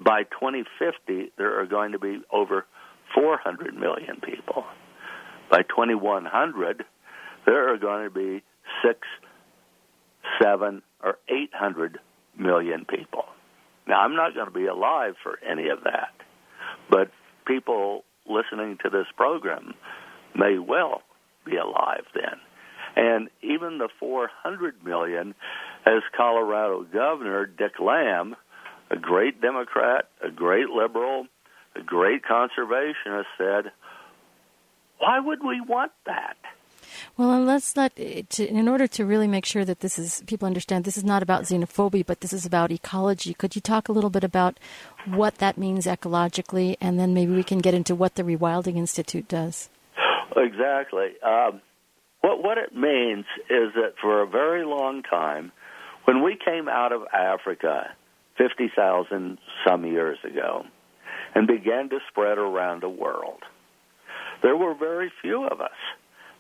by 0.04 0.24
2050, 0.24 1.32
there 1.38 1.60
are 1.60 1.66
going 1.66 1.92
to 1.92 2.00
be 2.00 2.22
over 2.32 2.66
400 3.14 3.76
million 3.76 4.20
people. 4.24 4.64
By 5.50 5.62
2100, 5.64 6.84
there 7.46 7.74
are 7.74 7.78
going 7.78 8.06
to 8.06 8.10
be 8.10 8.44
six, 8.86 9.00
seven, 10.42 10.82
or 11.04 11.18
800 11.28 12.00
million 12.38 12.86
people. 12.86 13.26
Now, 13.88 14.02
I'm 14.02 14.16
not 14.16 14.34
going 14.34 14.46
to 14.46 14.54
be 14.54 14.68
alive 14.68 15.16
for 15.22 15.38
any 15.48 15.70
of 15.70 15.84
that, 15.84 16.14
but 16.90 17.12
people 17.46 18.04
listening 18.28 18.78
to 18.84 18.90
this 18.90 19.08
program 19.18 19.74
may 20.36 20.58
well 20.58 21.02
be 21.46 21.58
alive 21.58 22.06
then. 22.14 22.40
And 22.96 23.30
even 23.42 23.78
the 23.78 23.90
400 24.00 24.84
million, 24.84 25.34
as 25.86 26.02
Colorado 26.16 26.84
Governor 26.84 27.46
Dick 27.46 27.80
Lamm, 27.80 28.36
a 28.92 28.98
great 28.98 29.42
Democrat, 29.42 30.10
a 30.24 30.30
great 30.30 30.70
liberal, 30.70 31.26
a 31.76 31.82
great 31.82 32.22
conservationist, 32.24 33.26
said, 33.38 33.72
why 35.00 35.20
would 35.20 35.44
we 35.44 35.62
want 35.62 35.92
that? 36.06 36.36
Well, 37.18 37.32
and 37.32 37.46
let's 37.46 37.76
not, 37.76 37.96
to, 37.96 38.48
in 38.48 38.68
order 38.68 38.86
to 38.88 39.06
really 39.06 39.28
make 39.28 39.46
sure 39.46 39.64
that 39.64 39.80
this 39.80 39.98
is, 39.98 40.24
people 40.28 40.46
understand 40.46 40.84
this 40.84 40.98
is 40.98 41.04
not 41.04 41.24
about 41.24 41.44
xenophobia, 41.44 42.06
but 42.06 42.22
this 42.22 42.34
is 42.34 42.46
about 42.46 42.72
ecology. 42.72 43.34
Could 43.34 43.56
you 43.56 43.62
talk 43.62 43.88
a 43.88 43.92
little 43.92 44.10
bit 44.10 44.24
about 44.24 44.60
what 45.06 45.36
that 45.36 45.58
means 45.58 45.86
ecologically, 45.86 46.76
and 46.82 47.00
then 47.00 47.14
maybe 47.14 47.34
we 47.34 47.44
can 47.44 47.60
get 47.60 47.74
into 47.74 47.96
what 47.96 48.16
the 48.16 48.24
Rewilding 48.24 48.76
Institute 48.76 49.28
does? 49.28 49.70
Exactly. 50.36 51.12
Um, 51.24 51.62
what, 52.22 52.44
what 52.44 52.58
it 52.58 52.76
means 52.76 53.26
is 53.50 53.74
that 53.76 53.94
for 54.02 54.22
a 54.22 54.28
very 54.28 54.66
long 54.66 55.02
time, 55.04 55.52
when 56.06 56.24
we 56.24 56.38
came 56.44 56.68
out 56.68 56.92
of 56.92 57.04
Africa 57.14 57.96
50,000 58.42 59.38
some 59.68 59.86
years 59.86 60.18
ago 60.24 60.64
and 61.36 61.46
began 61.46 61.90
to 61.90 62.00
spread 62.10 62.40
around 62.40 62.82
the 62.82 62.90
world, 62.90 63.44
there 64.42 64.58
were 64.58 64.74
very 64.74 65.12
few 65.22 65.46
of 65.46 65.62
us 65.62 65.78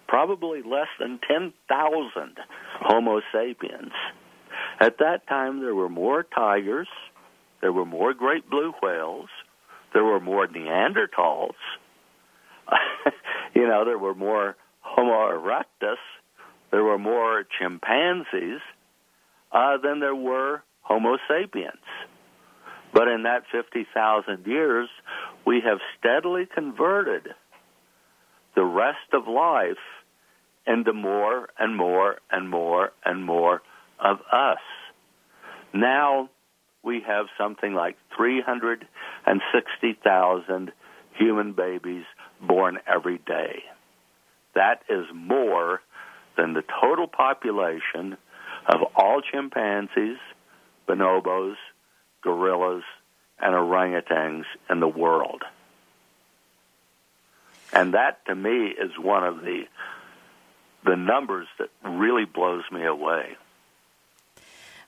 probably 0.07 0.61
less 0.63 0.87
than 0.99 1.19
10,000 1.27 2.37
Homo 2.81 3.21
sapiens. 3.31 3.93
At 4.79 4.97
that 4.97 5.27
time, 5.27 5.61
there 5.61 5.75
were 5.75 5.89
more 5.89 6.23
tigers, 6.23 6.87
there 7.61 7.71
were 7.71 7.85
more 7.85 8.13
great 8.13 8.49
blue 8.49 8.73
whales, 8.81 9.29
there 9.93 10.03
were 10.03 10.19
more 10.19 10.47
Neanderthals, 10.47 11.55
you 13.55 13.67
know, 13.67 13.85
there 13.85 13.99
were 13.99 14.15
more 14.15 14.55
Homo 14.81 15.29
erectus, 15.37 16.01
there 16.71 16.83
were 16.83 16.97
more 16.97 17.45
chimpanzees 17.59 18.59
uh, 19.51 19.77
than 19.77 19.99
there 19.99 20.15
were 20.15 20.63
Homo 20.91 21.17
sapiens. 21.25 21.79
But 22.93 23.07
in 23.07 23.23
that 23.23 23.43
50,000 23.49 24.45
years, 24.45 24.89
we 25.45 25.61
have 25.61 25.79
steadily 25.97 26.45
converted 26.53 27.29
the 28.55 28.65
rest 28.65 29.13
of 29.13 29.29
life 29.29 29.77
into 30.67 30.91
more 30.91 31.47
and 31.57 31.77
more 31.77 32.17
and 32.29 32.49
more 32.49 32.91
and 33.05 33.23
more 33.23 33.61
of 33.99 34.17
us. 34.33 34.59
Now 35.73 36.29
we 36.83 36.99
have 37.07 37.27
something 37.37 37.73
like 37.73 37.95
360,000 38.17 40.73
human 41.17 41.53
babies 41.53 42.03
born 42.45 42.79
every 42.85 43.19
day. 43.19 43.63
That 44.55 44.81
is 44.89 45.05
more 45.13 45.79
than 46.35 46.51
the 46.53 46.63
total 46.81 47.07
population 47.07 48.17
of 48.67 48.81
all 48.95 49.21
chimpanzees, 49.21 50.17
bonobos, 50.87 51.55
gorillas, 52.21 52.83
and 53.39 53.55
orangutans 53.55 54.43
in 54.69 54.79
the 54.79 54.87
world. 54.87 55.43
And 57.73 57.93
that 57.93 58.25
to 58.25 58.35
me 58.35 58.67
is 58.67 58.91
one 58.99 59.23
of 59.23 59.41
the 59.41 59.63
the 60.83 60.95
numbers 60.95 61.47
that 61.59 61.69
really 61.83 62.25
blows 62.25 62.63
me 62.71 62.83
away. 62.83 63.37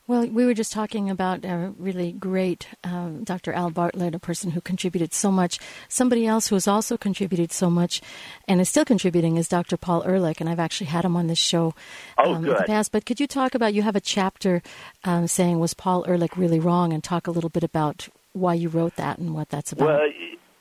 Well, 0.06 0.28
we 0.28 0.46
were 0.46 0.54
just 0.54 0.74
talking 0.74 1.10
about 1.10 1.46
a 1.46 1.74
really 1.78 2.12
great 2.12 2.68
um, 2.84 3.24
Dr. 3.24 3.54
Al 3.54 3.70
Bartlett, 3.70 4.14
a 4.14 4.20
person 4.20 4.52
who 4.52 4.60
contributed 4.60 5.14
so 5.14 5.32
much. 5.32 5.60
Somebody 5.88 6.28
else 6.28 6.48
who 6.48 6.56
has 6.56 6.68
also 6.68 6.98
contributed 6.98 7.54
so 7.54 7.70
much 7.70 8.02
and 8.46 8.60
is 8.60 8.68
still 8.68 8.84
contributing 8.84 9.38
is 9.38 9.48
Dr. 9.48 9.78
Paul 9.78 10.04
Ehrlich, 10.04 10.42
and 10.42 10.50
I've 10.50 10.60
actually 10.60 10.88
had 10.88 11.06
him 11.06 11.16
on 11.16 11.28
this 11.28 11.38
show 11.38 11.74
oh, 12.18 12.34
um, 12.34 12.44
in 12.44 12.50
the 12.50 12.64
past. 12.68 12.92
But 12.92 13.06
could 13.06 13.22
you 13.22 13.28
talk 13.28 13.56
about, 13.56 13.74
you 13.74 13.82
have 13.82 13.96
a 13.96 14.02
chapter 14.02 14.62
um, 15.06 15.28
saying, 15.28 15.60
Was 15.60 15.74
Paul 15.74 16.04
Ehrlich 16.06 16.36
really 16.36 16.60
wrong? 16.60 16.94
and 16.94 17.04
talk 17.04 17.28
a 17.28 17.32
little 17.32 17.50
bit 17.50 17.64
about 17.64 18.08
why 18.34 18.54
you 18.54 18.70
wrote 18.70 18.96
that 18.96 19.18
and 19.18 19.34
what 19.34 19.50
that's 19.50 19.72
about. 19.72 19.88
Well, 19.88 20.10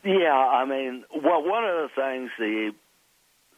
yeah, 0.05 0.35
I 0.35 0.65
mean, 0.65 1.05
well, 1.15 1.43
one 1.43 1.65
of 1.65 1.75
the 1.75 1.89
things 1.95 2.31
the 2.39 2.73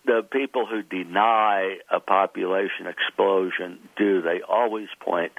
the 0.04 0.23
people 0.30 0.66
who 0.66 0.82
deny 0.82 1.76
a 1.90 2.00
population 2.00 2.87
explosion 2.87 3.78
do. 3.96 4.20
They 4.23 4.40
always 4.46 4.88
point 5.00 5.32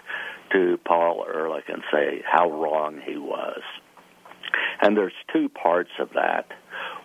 to 0.52 0.78
Paul 0.86 1.26
Ehrlich 1.28 1.66
and 1.68 1.84
say 1.92 2.24
how 2.26 2.50
wrong 2.50 3.00
he 3.06 3.18
was. 3.18 3.62
And 4.82 4.98
there's 4.98 5.14
two 5.32 5.50
parts 5.50 5.92
of 6.00 6.10
that. 6.14 6.48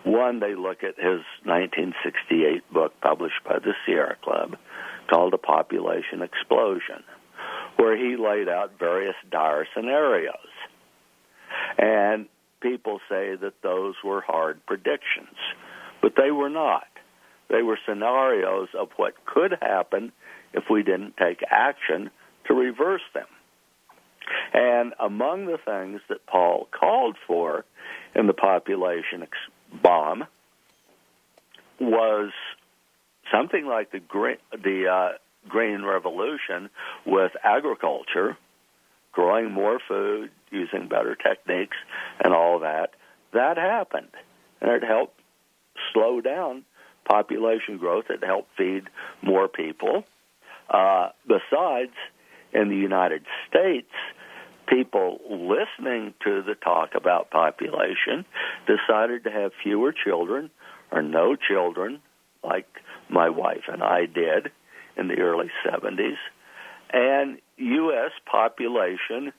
One, 0.03 0.39
they 0.39 0.55
look 0.55 0.83
at 0.83 0.95
his 0.97 1.21
1968 1.43 2.71
book 2.73 2.93
published 3.01 3.43
by 3.45 3.59
the 3.59 3.73
Sierra 3.85 4.15
Club 4.23 4.57
called 5.09 5.33
A 5.33 5.37
Population 5.37 6.21
Explosion, 6.21 7.03
where 7.77 7.97
he 7.97 8.15
laid 8.17 8.49
out 8.49 8.79
various 8.79 9.15
dire 9.29 9.67
scenarios. 9.75 10.35
And 11.77 12.27
people 12.61 12.99
say 13.09 13.35
that 13.35 13.61
those 13.61 13.95
were 14.03 14.21
hard 14.21 14.65
predictions, 14.65 15.37
but 16.01 16.13
they 16.15 16.31
were 16.31 16.49
not. 16.49 16.83
They 17.51 17.61
were 17.63 17.77
scenarios 17.85 18.69
of 18.77 18.89
what 18.95 19.25
could 19.25 19.57
happen 19.61 20.13
if 20.53 20.63
we 20.69 20.83
didn't 20.83 21.17
take 21.17 21.41
action 21.49 22.09
to 22.47 22.53
reverse 22.53 23.01
them. 23.13 23.27
And 24.53 24.93
among 24.99 25.47
the 25.47 25.57
things 25.57 25.99
that 26.07 26.25
Paul 26.25 26.69
called 26.71 27.17
for 27.27 27.65
in 28.15 28.27
the 28.27 28.33
population 28.33 29.27
bomb 29.83 30.25
was 31.79 32.31
something 33.31 33.65
like 33.65 33.91
the 33.91 33.99
green, 33.99 34.37
the 34.51 34.87
uh, 34.87 35.17
green 35.49 35.83
revolution 35.83 36.69
with 37.05 37.31
agriculture, 37.43 38.37
growing 39.11 39.51
more 39.51 39.79
food, 39.87 40.29
using 40.51 40.87
better 40.87 41.15
techniques, 41.15 41.77
and 42.23 42.33
all 42.33 42.59
that. 42.59 42.91
That 43.33 43.57
happened, 43.57 44.09
and 44.61 44.71
it 44.71 44.83
helped 44.83 45.19
slow 45.91 46.21
down 46.21 46.63
population 47.05 47.77
growth 47.77 48.05
that 48.09 48.23
helped 48.23 48.49
feed 48.57 48.83
more 49.21 49.47
people. 49.47 50.03
Uh, 50.69 51.09
besides, 51.27 51.93
in 52.53 52.69
the 52.69 52.75
United 52.75 53.25
States, 53.49 53.91
people 54.67 55.19
listening 55.29 56.13
to 56.23 56.41
the 56.41 56.55
talk 56.55 56.91
about 56.95 57.29
population 57.29 58.25
decided 58.65 59.23
to 59.23 59.31
have 59.31 59.51
fewer 59.63 59.93
children 59.93 60.49
or 60.91 61.01
no 61.01 61.35
children, 61.35 61.99
like 62.43 62.67
my 63.09 63.29
wife 63.29 63.63
and 63.67 63.83
I 63.83 64.05
did 64.05 64.51
in 64.97 65.07
the 65.07 65.17
early 65.19 65.49
70s. 65.65 66.17
And 66.93 67.39
U.S. 67.57 68.11
population 68.29 69.31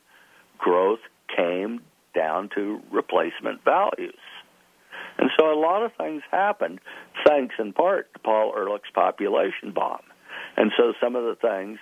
growth 0.58 1.00
came 1.34 1.80
down 2.14 2.50
to 2.54 2.80
replacement 2.90 3.64
values. 3.64 4.14
And 5.18 5.30
so 5.38 5.52
a 5.52 5.58
lot 5.58 5.82
of 5.82 5.92
things 5.98 6.22
happened 6.30 6.80
thanks 7.26 7.54
in 7.58 7.72
part 7.72 8.12
to 8.14 8.18
Paul 8.20 8.52
Ehrlich's 8.56 8.90
population 8.94 9.72
bomb. 9.74 10.02
And 10.56 10.70
so 10.76 10.92
some 11.00 11.16
of 11.16 11.24
the 11.24 11.36
things 11.36 11.78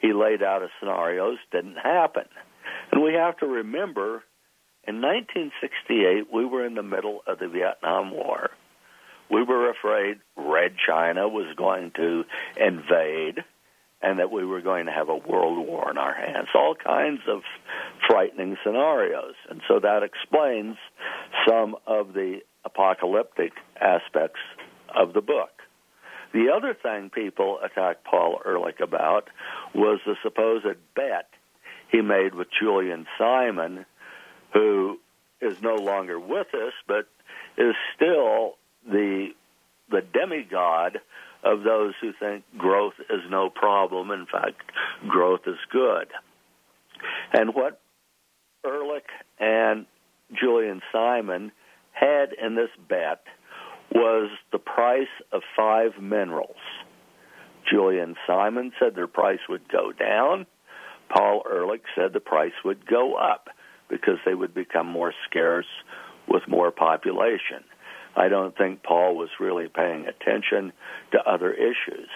he 0.00 0.12
laid 0.12 0.42
out 0.42 0.62
as 0.62 0.70
scenarios 0.78 1.38
didn't 1.52 1.76
happen. 1.76 2.24
And 2.92 3.02
we 3.02 3.14
have 3.14 3.36
to 3.38 3.46
remember 3.46 4.22
in 4.86 5.00
1968, 5.02 6.32
we 6.32 6.44
were 6.44 6.66
in 6.66 6.74
the 6.74 6.82
middle 6.82 7.20
of 7.26 7.38
the 7.38 7.48
Vietnam 7.48 8.10
War. 8.10 8.50
We 9.30 9.42
were 9.42 9.70
afraid 9.70 10.18
Red 10.36 10.74
China 10.86 11.28
was 11.28 11.54
going 11.56 11.92
to 11.96 12.24
invade 12.56 13.44
and 14.02 14.18
that 14.18 14.32
we 14.32 14.44
were 14.44 14.62
going 14.62 14.86
to 14.86 14.92
have 14.92 15.08
a 15.10 15.16
world 15.16 15.66
war 15.66 15.90
in 15.90 15.98
our 15.98 16.14
hands. 16.14 16.48
All 16.54 16.74
kinds 16.74 17.20
of 17.28 17.42
frightening 18.08 18.56
scenarios. 18.64 19.34
And 19.48 19.60
so 19.68 19.78
that 19.80 20.02
explains 20.02 20.76
some 21.46 21.76
of 21.86 22.14
the 22.14 22.40
apocalyptic 22.64 23.52
aspects 23.80 24.40
of 24.94 25.12
the 25.12 25.20
book. 25.20 25.50
The 26.32 26.50
other 26.54 26.74
thing 26.74 27.10
people 27.10 27.58
attacked 27.62 28.04
Paul 28.04 28.40
Ehrlich 28.44 28.80
about 28.80 29.28
was 29.74 30.00
the 30.06 30.14
supposed 30.22 30.78
bet 30.94 31.28
he 31.90 32.00
made 32.02 32.34
with 32.34 32.48
Julian 32.58 33.06
Simon, 33.18 33.84
who 34.52 35.00
is 35.40 35.60
no 35.60 35.74
longer 35.74 36.18
with 36.20 36.54
us, 36.54 36.72
but 36.86 37.08
is 37.56 37.74
still 37.96 38.56
the 38.86 39.30
the 39.90 40.02
demigod 40.02 41.00
of 41.42 41.64
those 41.64 41.94
who 42.00 42.12
think 42.12 42.44
growth 42.56 42.94
is 43.08 43.22
no 43.28 43.50
problem. 43.50 44.12
In 44.12 44.26
fact, 44.26 44.62
growth 45.08 45.40
is 45.46 45.58
good. 45.72 46.08
And 47.32 47.54
what 47.54 47.80
Ehrlich 48.64 49.08
and 49.40 49.86
Julian 50.32 50.80
Simon 50.92 51.50
had 51.92 52.32
in 52.32 52.54
this 52.54 52.70
bet 52.88 53.24
was 53.92 54.30
the 54.52 54.58
price 54.58 55.08
of 55.32 55.42
five 55.56 56.00
minerals. 56.00 56.56
Julian 57.70 58.16
Simon 58.26 58.72
said 58.78 58.94
their 58.94 59.06
price 59.06 59.40
would 59.48 59.68
go 59.68 59.92
down. 59.92 60.46
Paul 61.08 61.42
Ehrlich 61.50 61.82
said 61.94 62.12
the 62.12 62.20
price 62.20 62.52
would 62.64 62.86
go 62.86 63.14
up 63.14 63.48
because 63.88 64.18
they 64.24 64.34
would 64.34 64.54
become 64.54 64.86
more 64.86 65.12
scarce 65.28 65.66
with 66.28 66.42
more 66.48 66.70
population. 66.70 67.64
I 68.16 68.28
don't 68.28 68.56
think 68.56 68.82
Paul 68.82 69.16
was 69.16 69.28
really 69.38 69.68
paying 69.68 70.06
attention 70.06 70.72
to 71.12 71.18
other 71.30 71.52
issues. 71.52 72.08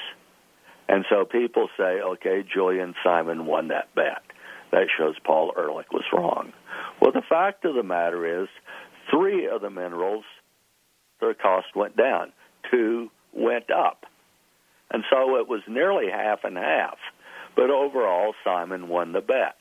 And 0.89 1.05
so 1.09 1.25
people 1.25 1.69
say, 1.77 2.01
okay, 2.01 2.45
Julian 2.53 2.95
Simon 3.03 3.47
won 3.47 3.69
that 3.69 3.95
bet. 3.95 4.23
That 4.71 4.87
shows 4.99 5.15
Paul 5.25 5.53
Ehrlich 5.57 5.93
was 5.93 6.05
wrong. 6.13 6.53
Well, 7.01 7.13
the 7.13 7.23
fact 7.29 7.65
of 7.65 7.75
the 7.75 7.83
matter 7.83 8.43
is, 8.43 8.49
three 9.11 9.49
of 9.49 9.61
the 9.61 9.71
minerals, 9.71 10.25
their 11.25 11.35
cost 11.35 11.75
went 11.75 11.97
down, 11.97 12.33
two 12.71 13.11
went 13.33 13.71
up. 13.71 14.05
And 14.91 15.05
so 15.11 15.37
it 15.37 15.49
was 15.49 15.63
nearly 15.67 16.11
half 16.11 16.45
and 16.45 16.57
half. 16.57 16.99
But 17.57 17.71
overall, 17.71 18.35
Simon 18.45 18.89
won 18.89 19.13
the 19.13 19.21
bet. 19.21 19.57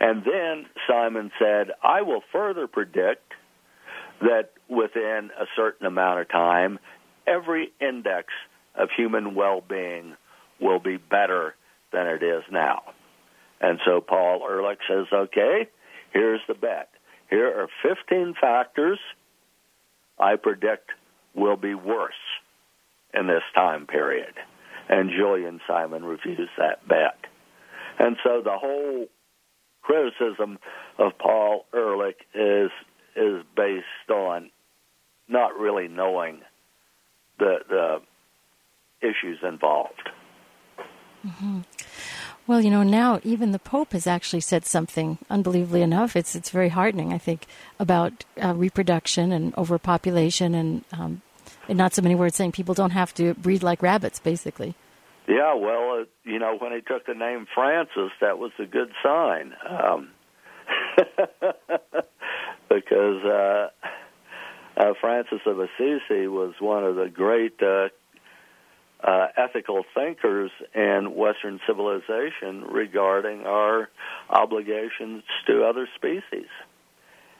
And 0.00 0.22
then 0.24 0.66
Simon 0.88 1.30
said, 1.38 1.72
I 1.82 2.02
will 2.02 2.22
further 2.32 2.66
predict 2.66 3.32
that 4.20 4.50
within 4.68 5.30
a 5.38 5.46
certain 5.56 5.86
amount 5.86 6.20
of 6.20 6.28
time, 6.28 6.78
every 7.26 7.72
index 7.80 8.28
of 8.74 8.88
human 8.96 9.34
well 9.34 9.60
being 9.60 10.16
will 10.60 10.80
be 10.80 10.96
better 10.96 11.54
than 11.92 12.06
it 12.06 12.22
is 12.22 12.42
now. 12.50 12.82
And 13.60 13.78
so 13.84 14.00
Paul 14.00 14.46
Ehrlich 14.48 14.78
says, 14.88 15.06
okay, 15.12 15.68
here's 16.12 16.40
the 16.48 16.54
bet. 16.54 16.88
Here 17.30 17.48
are 17.48 17.68
15 17.82 18.34
factors 18.40 18.98
I 20.22 20.36
predict 20.36 20.90
will 21.34 21.56
be 21.56 21.74
worse 21.74 22.14
in 23.12 23.26
this 23.26 23.42
time 23.54 23.86
period. 23.86 24.34
And 24.88 25.10
Julian 25.10 25.60
Simon 25.66 26.04
refused 26.04 26.52
that 26.58 26.86
bet. 26.86 27.18
And 27.98 28.16
so 28.22 28.40
the 28.42 28.56
whole 28.56 29.06
criticism 29.82 30.58
of 30.98 31.18
Paul 31.18 31.66
Ehrlich 31.74 32.18
is 32.34 32.70
is 33.14 33.42
based 33.54 34.10
on 34.10 34.50
not 35.28 35.58
really 35.58 35.88
knowing 35.88 36.40
the 37.38 37.58
the 37.68 38.02
issues 39.00 39.38
involved. 39.42 40.08
Mm-hmm. 41.26 41.60
Well, 42.46 42.60
you 42.60 42.70
know, 42.70 42.82
now 42.82 43.20
even 43.22 43.52
the 43.52 43.58
Pope 43.58 43.92
has 43.92 44.06
actually 44.06 44.40
said 44.40 44.66
something. 44.66 45.18
Unbelievably 45.30 45.82
enough, 45.82 46.16
it's 46.16 46.34
it's 46.34 46.50
very 46.50 46.70
heartening. 46.70 47.12
I 47.12 47.18
think 47.18 47.46
about 47.78 48.24
uh, 48.42 48.54
reproduction 48.54 49.30
and 49.30 49.56
overpopulation, 49.56 50.54
and 50.54 50.84
um, 50.92 51.22
in 51.68 51.76
not 51.76 51.94
so 51.94 52.02
many 52.02 52.16
words, 52.16 52.36
saying 52.36 52.52
people 52.52 52.74
don't 52.74 52.90
have 52.90 53.14
to 53.14 53.34
breed 53.34 53.62
like 53.62 53.80
rabbits, 53.80 54.18
basically. 54.18 54.74
Yeah, 55.28 55.54
well, 55.54 56.00
uh, 56.00 56.04
you 56.24 56.40
know, 56.40 56.56
when 56.58 56.72
he 56.72 56.80
took 56.80 57.06
the 57.06 57.14
name 57.14 57.46
Francis, 57.54 58.10
that 58.20 58.38
was 58.38 58.50
a 58.58 58.66
good 58.66 58.90
sign. 59.04 59.54
Um, 59.68 60.10
because 62.68 63.24
uh, 63.24 63.68
uh, 64.76 64.92
Francis 65.00 65.40
of 65.46 65.60
Assisi 65.60 66.26
was 66.26 66.54
one 66.58 66.84
of 66.84 66.96
the 66.96 67.08
great 67.08 67.60
uh, 69.04 69.10
uh, 69.12 69.26
ethical 69.36 69.84
thinkers 69.94 70.50
in 70.74 71.14
Western 71.14 71.60
civilization 71.66 72.64
regarding 72.70 73.42
our 73.42 73.88
obligations 74.30 75.22
to 75.46 75.64
other 75.64 75.88
species. 75.96 76.48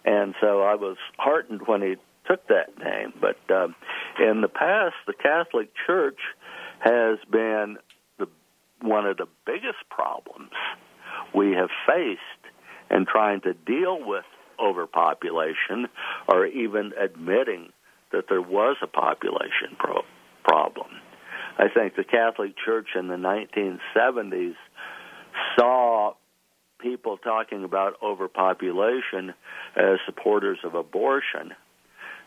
And 0.04 0.34
so 0.40 0.62
I 0.62 0.74
was 0.74 0.96
heartened 1.18 1.62
when 1.66 1.82
he 1.82 1.96
took 2.26 2.46
that 2.48 2.78
name. 2.78 3.12
But 3.20 3.38
um, 3.54 3.74
in 4.20 4.40
the 4.40 4.48
past, 4.48 4.94
the 5.06 5.12
Catholic 5.12 5.70
Church 5.86 6.18
has 6.80 7.18
been 7.30 7.78
the, 8.18 8.26
one 8.80 9.06
of 9.06 9.16
the 9.16 9.26
biggest 9.46 9.88
problems 9.88 10.50
we 11.34 11.52
have 11.52 11.70
faced 11.86 12.20
in 12.90 13.06
trying 13.06 13.40
to 13.42 13.54
deal 13.54 13.98
with 14.04 14.24
overpopulation 14.60 15.88
or 16.28 16.46
even 16.46 16.92
admitting 17.00 17.72
that 18.12 18.24
there 18.28 18.42
was 18.42 18.76
a 18.82 18.86
population 18.86 19.76
pro- 19.78 20.04
problem. 20.44 20.88
I 21.58 21.68
think 21.68 21.96
the 21.96 22.04
Catholic 22.04 22.54
Church 22.64 22.88
in 22.94 23.08
the 23.08 23.16
1970s 23.16 24.54
saw 25.58 26.14
people 26.80 27.16
talking 27.18 27.64
about 27.64 27.94
overpopulation 28.02 29.34
as 29.76 29.98
supporters 30.06 30.58
of 30.64 30.74
abortion, 30.74 31.52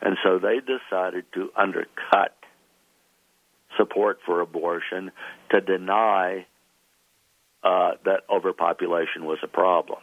and 0.02 0.18
so 0.24 0.40
they 0.40 0.60
decided 0.60 1.26
to 1.34 1.50
undercut 1.58 2.36
support 3.78 4.20
for 4.26 4.42
abortion 4.42 5.12
to 5.52 5.60
deny 5.60 6.46
uh, 7.64 7.92
that 8.06 8.22
overpopulation 8.30 9.26
was 9.26 9.40
a 9.44 9.48
problem. 9.48 10.00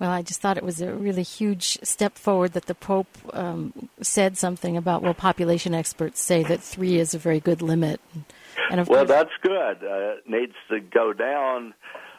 Well, 0.00 0.10
I 0.10 0.22
just 0.22 0.40
thought 0.40 0.56
it 0.56 0.64
was 0.64 0.80
a 0.80 0.94
really 0.94 1.22
huge 1.22 1.78
step 1.82 2.16
forward 2.16 2.54
that 2.54 2.64
the 2.64 2.74
Pope 2.74 3.06
um, 3.34 3.90
said 4.00 4.38
something 4.38 4.78
about, 4.78 5.02
well, 5.02 5.12
population 5.12 5.74
experts 5.74 6.20
say 6.22 6.42
that 6.44 6.62
three 6.62 6.98
is 6.98 7.12
a 7.12 7.18
very 7.18 7.38
good 7.38 7.60
limit. 7.60 8.00
And 8.70 8.80
of 8.80 8.88
well, 8.88 9.04
course, 9.04 9.10
that's 9.10 9.36
good. 9.42 9.84
Uh, 9.84 10.16
it 10.16 10.22
needs 10.26 10.54
to 10.70 10.80
go 10.80 11.12
down 11.12 11.74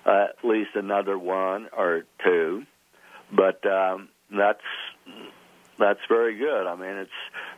uh, 0.05 0.27
at 0.29 0.45
least 0.45 0.69
another 0.75 1.17
one 1.17 1.69
or 1.75 2.03
two, 2.23 2.63
but 3.35 3.65
um, 3.65 4.09
that's 4.29 4.61
that's 5.79 5.99
very 6.07 6.37
good. 6.37 6.67
I 6.67 6.75
mean, 6.75 6.97
it's 6.97 7.11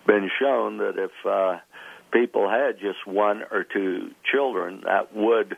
been 0.08 0.30
shown 0.40 0.78
that 0.78 0.94
if 0.98 1.12
uh, 1.30 1.60
people 2.12 2.50
had 2.50 2.80
just 2.80 3.06
one 3.06 3.42
or 3.52 3.66
two 3.66 4.12
children, 4.32 4.84
that 4.86 5.14
would 5.14 5.58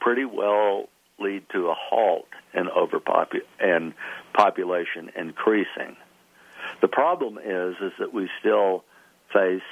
pretty 0.00 0.24
well 0.24 0.88
lead 1.18 1.44
to 1.52 1.68
a 1.68 1.74
halt 1.74 2.28
in 2.52 2.66
overpopu- 2.66 3.46
and 3.60 3.94
population 4.32 5.10
increasing. 5.16 5.96
The 6.80 6.88
problem 6.88 7.38
is 7.38 7.76
is 7.80 7.92
that 7.98 8.12
we 8.12 8.28
still 8.40 8.84
face 9.32 9.62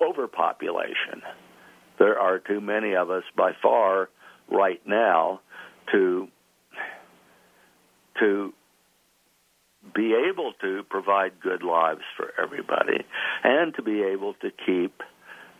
overpopulation. 0.00 1.22
There 1.98 2.18
are 2.18 2.38
too 2.38 2.60
many 2.60 2.94
of 2.94 3.10
us 3.10 3.24
by 3.36 3.52
far 3.62 4.08
right 4.50 4.80
now 4.86 5.40
to 5.92 6.28
to 8.18 8.52
be 9.94 10.14
able 10.14 10.52
to 10.60 10.82
provide 10.88 11.40
good 11.40 11.62
lives 11.62 12.02
for 12.16 12.32
everybody 12.40 13.04
and 13.42 13.74
to 13.74 13.82
be 13.82 14.02
able 14.02 14.34
to 14.34 14.50
keep 14.66 15.02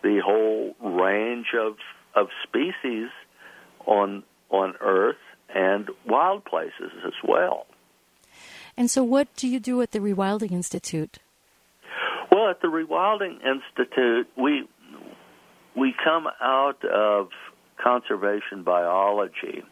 the 0.03 0.21
whole 0.25 0.75
range 0.81 1.49
of 1.59 1.77
of 2.15 2.29
species 2.47 3.09
on 3.87 4.23
on 4.51 4.75
earth 4.81 5.17
and 5.55 5.89
wild 6.07 6.45
places 6.45 6.93
as 7.07 7.13
well. 7.27 7.67
And 8.77 8.91
so, 8.91 9.03
what 9.03 9.35
do 9.37 9.49
you 9.49 9.61
do 9.61 9.83
at 9.83 9.93
the 9.93 9.99
Rewilding 9.99 10.53
Institute? 10.53 11.19
Well, 12.31 12.49
at 12.49 12.63
the 12.63 12.69
Rewilding 12.69 13.39
Institute, 13.45 14.29
we 14.37 14.69
we 15.77 15.95
come 16.03 16.27
out 16.41 16.85
of 16.85 17.29
conservation 17.83 18.63
biology. 18.65 19.63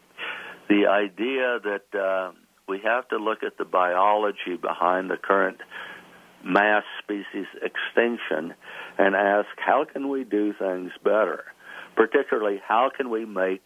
The 0.67 0.87
idea 0.87 1.59
that 1.63 1.99
uh, 1.99 2.31
we 2.67 2.79
have 2.83 3.07
to 3.09 3.17
look 3.17 3.43
at 3.43 3.57
the 3.57 3.65
biology 3.65 4.55
behind 4.61 5.09
the 5.09 5.17
current 5.17 5.57
mass 6.43 6.83
species 7.01 7.47
extinction 7.61 8.53
and 8.97 9.15
ask 9.15 9.47
how 9.57 9.85
can 9.91 10.09
we 10.09 10.23
do 10.23 10.53
things 10.53 10.91
better? 11.03 11.43
Particularly, 11.95 12.61
how 12.65 12.91
can 12.95 13.09
we 13.09 13.25
make 13.25 13.65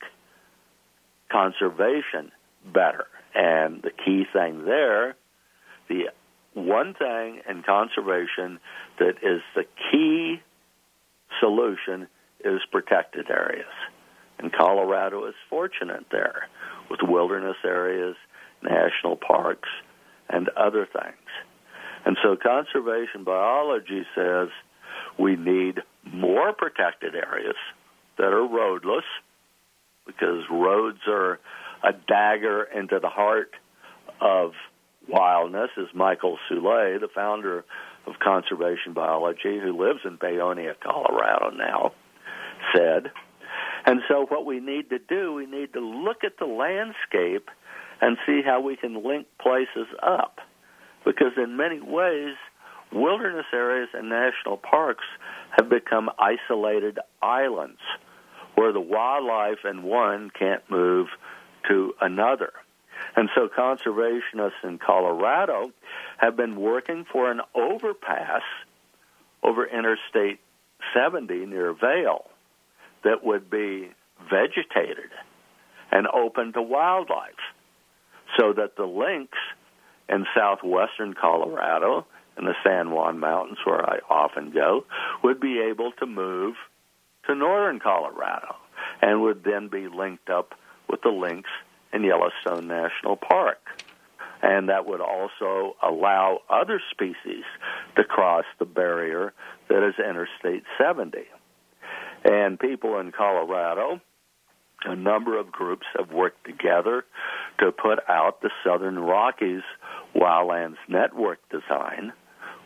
conservation 1.33 2.31
better. 2.73 3.07
And 3.35 3.81
the 3.81 3.89
key 3.89 4.25
thing 4.31 4.65
there, 4.65 5.15
the 5.89 6.09
one 6.53 6.93
thing 6.93 7.41
in 7.49 7.63
conservation 7.63 8.59
that 8.99 9.15
is 9.23 9.41
the 9.55 9.65
key 9.91 10.41
solution 11.39 12.07
is 12.45 12.61
protected 12.71 13.29
areas. 13.29 13.73
And 14.37 14.53
Colorado 14.53 15.25
is 15.25 15.35
fortunate 15.49 16.05
there 16.11 16.47
with 16.89 16.99
wilderness 17.01 17.57
areas, 17.65 18.15
national 18.61 19.15
parks, 19.15 19.69
and 20.29 20.49
other 20.49 20.85
things. 20.85 21.27
And 22.05 22.17
so 22.21 22.35
conservation 22.35 23.23
biology 23.23 24.03
says 24.15 24.49
we 25.17 25.35
need 25.35 25.79
more 26.11 26.53
protected 26.53 27.15
areas 27.15 27.55
that 28.17 28.27
are 28.27 28.45
roadless 28.45 29.05
because 30.05 30.43
roads 30.49 30.99
are 31.07 31.39
a 31.83 31.93
dagger 32.07 32.63
into 32.63 32.99
the 32.99 33.09
heart 33.09 33.51
of 34.21 34.51
wildness, 35.07 35.69
as 35.77 35.93
Michael 35.93 36.37
Soule, 36.47 36.99
the 36.99 37.09
founder 37.13 37.65
of 38.05 38.19
conservation 38.23 38.93
biology, 38.93 39.59
who 39.59 39.77
lives 39.77 39.99
in 40.05 40.17
Paonia, 40.17 40.75
Colorado 40.81 41.51
now, 41.51 41.91
said. 42.75 43.11
And 43.85 43.99
so, 44.07 44.25
what 44.27 44.45
we 44.45 44.59
need 44.59 44.89
to 44.89 44.99
do, 44.99 45.33
we 45.33 45.45
need 45.45 45.73
to 45.73 45.81
look 45.81 46.23
at 46.23 46.37
the 46.39 46.45
landscape 46.45 47.49
and 48.01 48.17
see 48.25 48.41
how 48.45 48.61
we 48.61 48.75
can 48.75 49.05
link 49.05 49.27
places 49.41 49.87
up. 50.01 50.39
Because 51.05 51.33
in 51.37 51.57
many 51.57 51.81
ways, 51.81 52.35
wilderness 52.93 53.45
areas 53.53 53.89
and 53.93 54.09
national 54.09 54.57
parks 54.57 55.03
have 55.57 55.69
become 55.69 56.09
isolated 56.17 56.99
islands 57.21 57.79
where 58.55 58.71
the 58.71 58.81
wildlife 58.81 59.65
in 59.65 59.83
one 59.83 60.29
can't 60.29 60.63
move 60.69 61.07
to 61.67 61.93
another. 62.01 62.51
And 63.15 63.29
so 63.35 63.47
conservationists 63.47 64.63
in 64.63 64.79
Colorado 64.79 65.71
have 66.17 66.35
been 66.35 66.55
working 66.55 67.05
for 67.11 67.31
an 67.31 67.41
overpass 67.53 68.41
over 69.41 69.65
Interstate 69.65 70.39
70 70.93 71.45
near 71.45 71.73
Vail 71.73 72.29
that 73.03 73.23
would 73.23 73.49
be 73.49 73.89
vegetated 74.29 75.09
and 75.91 76.07
open 76.07 76.53
to 76.53 76.61
wildlife 76.61 77.33
so 78.39 78.53
that 78.53 78.75
the 78.75 78.85
lynx 78.85 79.31
in 80.09 80.25
southwestern 80.35 81.13
Colorado 81.13 82.05
in 82.37 82.45
the 82.45 82.55
San 82.63 82.91
Juan 82.91 83.19
Mountains, 83.19 83.59
where 83.63 83.87
I 83.87 83.99
often 84.09 84.51
go, 84.51 84.85
would 85.23 85.39
be 85.39 85.59
able 85.59 85.91
to 85.99 86.05
move 86.05 86.55
to 87.27 87.35
northern 87.35 87.79
Colorado 87.79 88.55
and 89.01 89.21
would 89.21 89.43
then 89.43 89.67
be 89.67 89.87
linked 89.87 90.29
up 90.29 90.53
with 90.89 91.01
the 91.01 91.09
lynx 91.09 91.49
in 91.91 92.03
Yellowstone 92.03 92.67
National 92.67 93.15
Park. 93.15 93.59
And 94.41 94.69
that 94.69 94.85
would 94.85 94.99
also 94.99 95.75
allow 95.81 96.39
other 96.49 96.81
species 96.91 97.45
to 97.95 98.03
cross 98.03 98.43
the 98.59 98.65
barrier 98.65 99.33
that 99.69 99.87
is 99.87 99.95
Interstate 99.97 100.63
70. 100.77 101.19
And 102.25 102.59
people 102.59 102.99
in 102.99 103.11
Colorado, 103.11 104.01
a 104.85 104.95
number 104.95 105.37
of 105.37 105.51
groups 105.51 105.85
have 105.97 106.11
worked 106.11 106.45
together 106.45 107.05
to 107.59 107.71
put 107.71 107.99
out 108.09 108.41
the 108.41 108.49
Southern 108.65 108.99
Rockies 108.99 109.63
Wildlands 110.13 110.77
Network 110.89 111.39
design, 111.49 112.11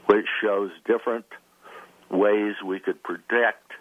which 0.08 0.26
shows 0.42 0.72
different 0.86 1.26
ways 2.10 2.56
we 2.66 2.80
could 2.80 3.04
protect 3.04 3.72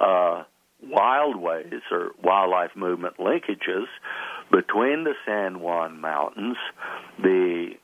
uh, 0.00 0.44
wildways 0.84 1.80
or 1.90 2.12
wildlife 2.22 2.74
movement 2.74 3.18
linkages 3.18 3.86
between 4.50 5.04
the 5.04 5.14
San 5.26 5.60
Juan 5.60 6.00
Mountains, 6.00 6.56
the 7.22 7.74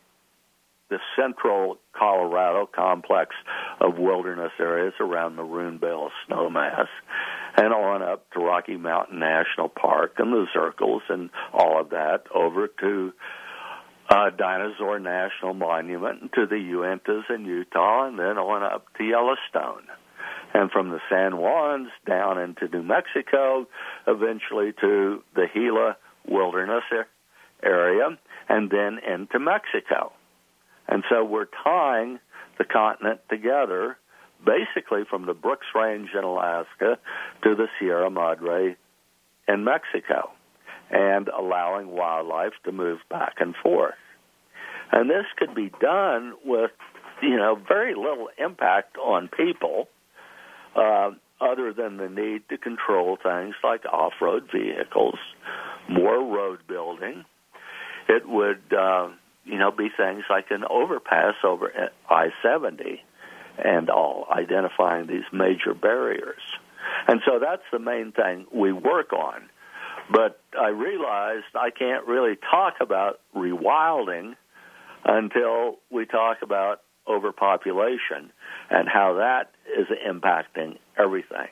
the 0.88 0.98
central 1.16 1.79
Colorado 1.98 2.64
complex 2.72 3.35
of 3.81 3.98
wilderness 3.98 4.52
areas 4.61 4.94
around 5.00 5.35
the 5.35 5.42
Runebaugh 5.42 6.11
snowmass, 6.29 6.87
and 7.57 7.74
on 7.74 8.02
up 8.02 8.31
to 8.33 8.40
Rocky 8.40 8.76
Mountain 8.76 9.18
National 9.18 9.68
Park 9.68 10.14
and 10.18 10.33
the 10.33 10.46
Zirkels 10.57 11.00
and 11.09 11.31
all 11.52 11.81
of 11.81 11.90
that 11.90 12.24
over 12.33 12.68
to 12.68 13.12
uh, 14.09 14.31
Dinosaur 14.31 15.00
National 15.00 15.55
Monument 15.55 16.31
to 16.35 16.46
the 16.46 16.55
Uintas 16.55 17.35
in 17.35 17.44
Utah, 17.44 18.07
and 18.07 18.18
then 18.18 18.38
on 18.38 18.62
up 18.62 18.87
to 18.98 19.05
Yellowstone. 19.05 19.88
And 20.57 20.71
from 20.71 20.88
the 20.88 21.01
San 21.11 21.33
Juans 21.33 21.90
down 22.07 22.38
into 22.38 22.66
New 22.69 22.83
Mexico, 22.83 23.66
eventually 24.07 24.73
to 24.81 25.23
the 25.35 25.49
Gila 25.53 25.99
Wilderness 26.27 26.85
area, 27.62 28.16
and 28.49 28.71
then 28.71 28.99
into 29.07 29.38
Mexico. 29.38 30.12
And 30.88 31.05
so 31.11 31.23
we're 31.23 31.49
tying 31.62 32.21
the 32.57 32.64
continent 32.64 33.21
together 33.29 33.99
basically 34.47 35.03
from 35.11 35.27
the 35.27 35.35
Brooks 35.35 35.66
Range 35.75 36.09
in 36.16 36.25
Alaska 36.25 36.97
to 37.42 37.55
the 37.55 37.66
Sierra 37.79 38.09
Madre 38.09 38.77
in 39.47 39.62
Mexico 39.62 40.31
and 40.90 41.29
allowing 41.29 41.88
wildlife 41.88 42.55
to 42.64 42.73
move 42.73 43.01
back 43.11 43.35
and 43.40 43.55
forth. 43.62 43.92
And 44.90 45.11
this 45.11 45.27
could 45.37 45.55
be 45.55 45.71
done 45.83 46.33
with, 46.47 46.71
you 47.21 47.37
know, 47.37 47.59
very 47.69 47.95
little 47.95 48.31
impact 48.38 48.97
on 48.97 49.29
people, 49.29 49.88
uh, 50.77 51.11
other 51.41 51.73
than 51.73 51.97
the 51.97 52.09
need 52.09 52.43
to 52.49 52.59
control 52.59 53.19
things 53.23 53.55
like 53.62 53.85
off-road 53.85 54.49
vehicles, 54.53 55.19
more 55.89 56.25
road 56.25 56.61
building. 56.69 57.25
It 58.09 58.29
would, 58.29 58.62
uh, 58.73 59.09
you 59.45 59.59
know, 59.59 59.71
be 59.71 59.89
things 59.95 60.25
like 60.31 60.47
an 60.51 60.65
overpass 60.69 61.35
over 61.45 61.91
I-70 62.09 63.01
and 63.59 63.91
all, 63.91 64.27
identifying 64.31 65.07
these 65.07 65.25
major 65.33 65.75
barriers. 65.75 66.41
And 67.09 67.21
so 67.25 67.39
that's 67.41 67.62
the 67.73 67.79
main 67.79 68.12
thing 68.12 68.47
we 68.53 68.73
work 68.73 69.12
on. 69.12 69.49
But 70.11 70.41
I 70.59 70.69
realized 70.69 71.47
I 71.55 71.71
can't 71.71 72.07
really 72.07 72.37
talk 72.51 72.75
about 72.81 73.21
rewilding 73.35 74.35
until 75.05 75.79
we 75.91 76.07
talk 76.07 76.39
about 76.43 76.81
overpopulation 77.09 78.33
and 78.71 78.88
how 78.88 79.14
that 79.14 79.51
is 79.79 79.87
impacting 80.07 80.79
everything. 80.99 81.49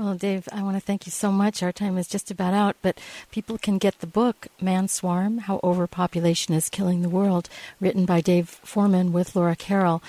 Well, 0.00 0.14
Dave, 0.14 0.48
I 0.50 0.62
want 0.62 0.76
to 0.76 0.80
thank 0.80 1.04
you 1.04 1.12
so 1.12 1.30
much. 1.30 1.62
Our 1.62 1.72
time 1.72 1.98
is 1.98 2.08
just 2.08 2.30
about 2.30 2.54
out, 2.54 2.74
but 2.80 2.98
people 3.30 3.58
can 3.58 3.76
get 3.76 3.98
the 3.98 4.06
book, 4.06 4.48
Man 4.58 4.88
Swarm 4.88 5.38
How 5.38 5.60
Overpopulation 5.62 6.54
is 6.54 6.70
Killing 6.70 7.02
the 7.02 7.10
World, 7.10 7.50
written 7.80 8.06
by 8.06 8.22
Dave 8.22 8.48
Foreman 8.48 9.12
with 9.12 9.36
Laura 9.36 9.54
Carroll. 9.54 10.02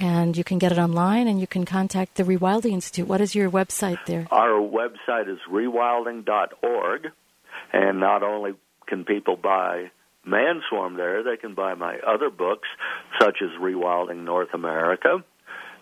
And 0.00 0.36
you 0.36 0.42
can 0.42 0.58
get 0.58 0.72
it 0.72 0.78
online 0.78 1.28
and 1.28 1.40
you 1.40 1.46
can 1.46 1.64
contact 1.64 2.16
the 2.16 2.24
Rewilding 2.24 2.72
Institute. 2.72 3.06
What 3.06 3.20
is 3.20 3.36
your 3.36 3.48
website 3.48 4.04
there? 4.06 4.26
Our 4.32 4.60
website 4.60 5.28
is 5.32 5.38
rewilding.org. 5.48 7.12
And 7.72 8.00
not 8.00 8.24
only 8.24 8.54
can 8.86 9.04
people 9.04 9.36
buy 9.36 9.90
Man 10.26 10.62
Swarm 10.68 10.96
there, 10.96 11.22
they 11.22 11.36
can 11.36 11.54
buy 11.54 11.74
my 11.74 11.98
other 11.98 12.30
books, 12.30 12.68
such 13.20 13.38
as 13.42 13.50
Rewilding 13.60 14.24
North 14.24 14.52
America 14.52 15.24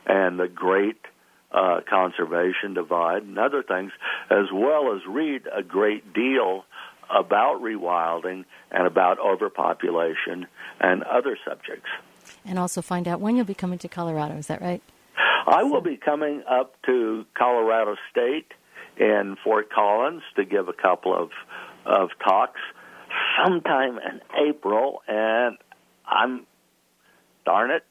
and 0.06 0.38
The 0.38 0.48
Great 0.48 1.00
uh, 1.50 1.80
Conservation 1.88 2.74
Divide 2.74 3.22
and 3.22 3.38
other 3.38 3.62
things, 3.62 3.92
as 4.30 4.46
well 4.52 4.94
as 4.94 5.00
read 5.08 5.42
a 5.52 5.62
great 5.62 6.12
deal 6.12 6.64
about 7.10 7.62
rewilding 7.62 8.44
and 8.70 8.86
about 8.86 9.18
overpopulation 9.18 10.46
and 10.80 11.02
other 11.04 11.38
subjects 11.46 11.88
and 12.44 12.58
also 12.58 12.82
find 12.82 13.08
out 13.08 13.20
when 13.20 13.36
you'll 13.36 13.44
be 13.44 13.54
coming 13.54 13.78
to 13.78 13.88
Colorado. 13.88 14.36
Is 14.36 14.46
that 14.48 14.60
right? 14.60 14.82
I 15.46 15.62
will 15.62 15.80
be 15.80 15.96
coming 15.96 16.42
up 16.48 16.74
to 16.86 17.24
Colorado 17.34 17.96
State 18.10 18.52
in 18.96 19.36
Fort 19.42 19.70
Collins 19.70 20.22
to 20.36 20.44
give 20.44 20.68
a 20.68 20.72
couple 20.72 21.14
of 21.14 21.30
of 21.86 22.08
talks 22.24 22.60
sometime 23.38 23.98
in 23.98 24.20
April, 24.48 25.02
and 25.08 25.56
I'm 26.06 26.46
darn 27.44 27.70
it. 27.70 27.84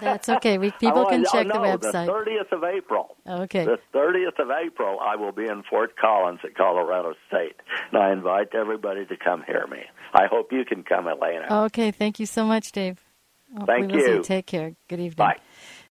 That's 0.00 0.28
okay. 0.28 0.58
We 0.58 0.70
people 0.80 1.04
oh, 1.06 1.08
can 1.08 1.24
check 1.24 1.46
oh, 1.52 1.60
no, 1.60 1.78
the 1.78 1.78
website. 1.78 2.06
The 2.06 2.12
thirtieth 2.12 2.52
of 2.52 2.64
April. 2.64 3.16
Okay. 3.26 3.64
The 3.64 3.78
thirtieth 3.92 4.38
of 4.38 4.48
April, 4.50 4.98
I 5.00 5.16
will 5.16 5.32
be 5.32 5.46
in 5.46 5.62
Fort 5.68 5.96
Collins 5.96 6.40
at 6.44 6.54
Colorado 6.54 7.14
State, 7.28 7.56
and 7.92 8.02
I 8.02 8.12
invite 8.12 8.54
everybody 8.54 9.04
to 9.06 9.16
come 9.16 9.42
hear 9.46 9.66
me. 9.66 9.82
I 10.12 10.26
hope 10.30 10.52
you 10.52 10.64
can 10.64 10.82
come, 10.82 11.06
Elana. 11.06 11.50
Okay. 11.66 11.90
Thank 11.90 12.20
you 12.20 12.26
so 12.26 12.44
much, 12.44 12.72
Dave. 12.72 13.00
Thank 13.66 13.92
you. 13.92 14.22
Take 14.22 14.46
care. 14.46 14.74
Good 14.88 15.00
evening. 15.00 15.16
Bye. 15.16 15.36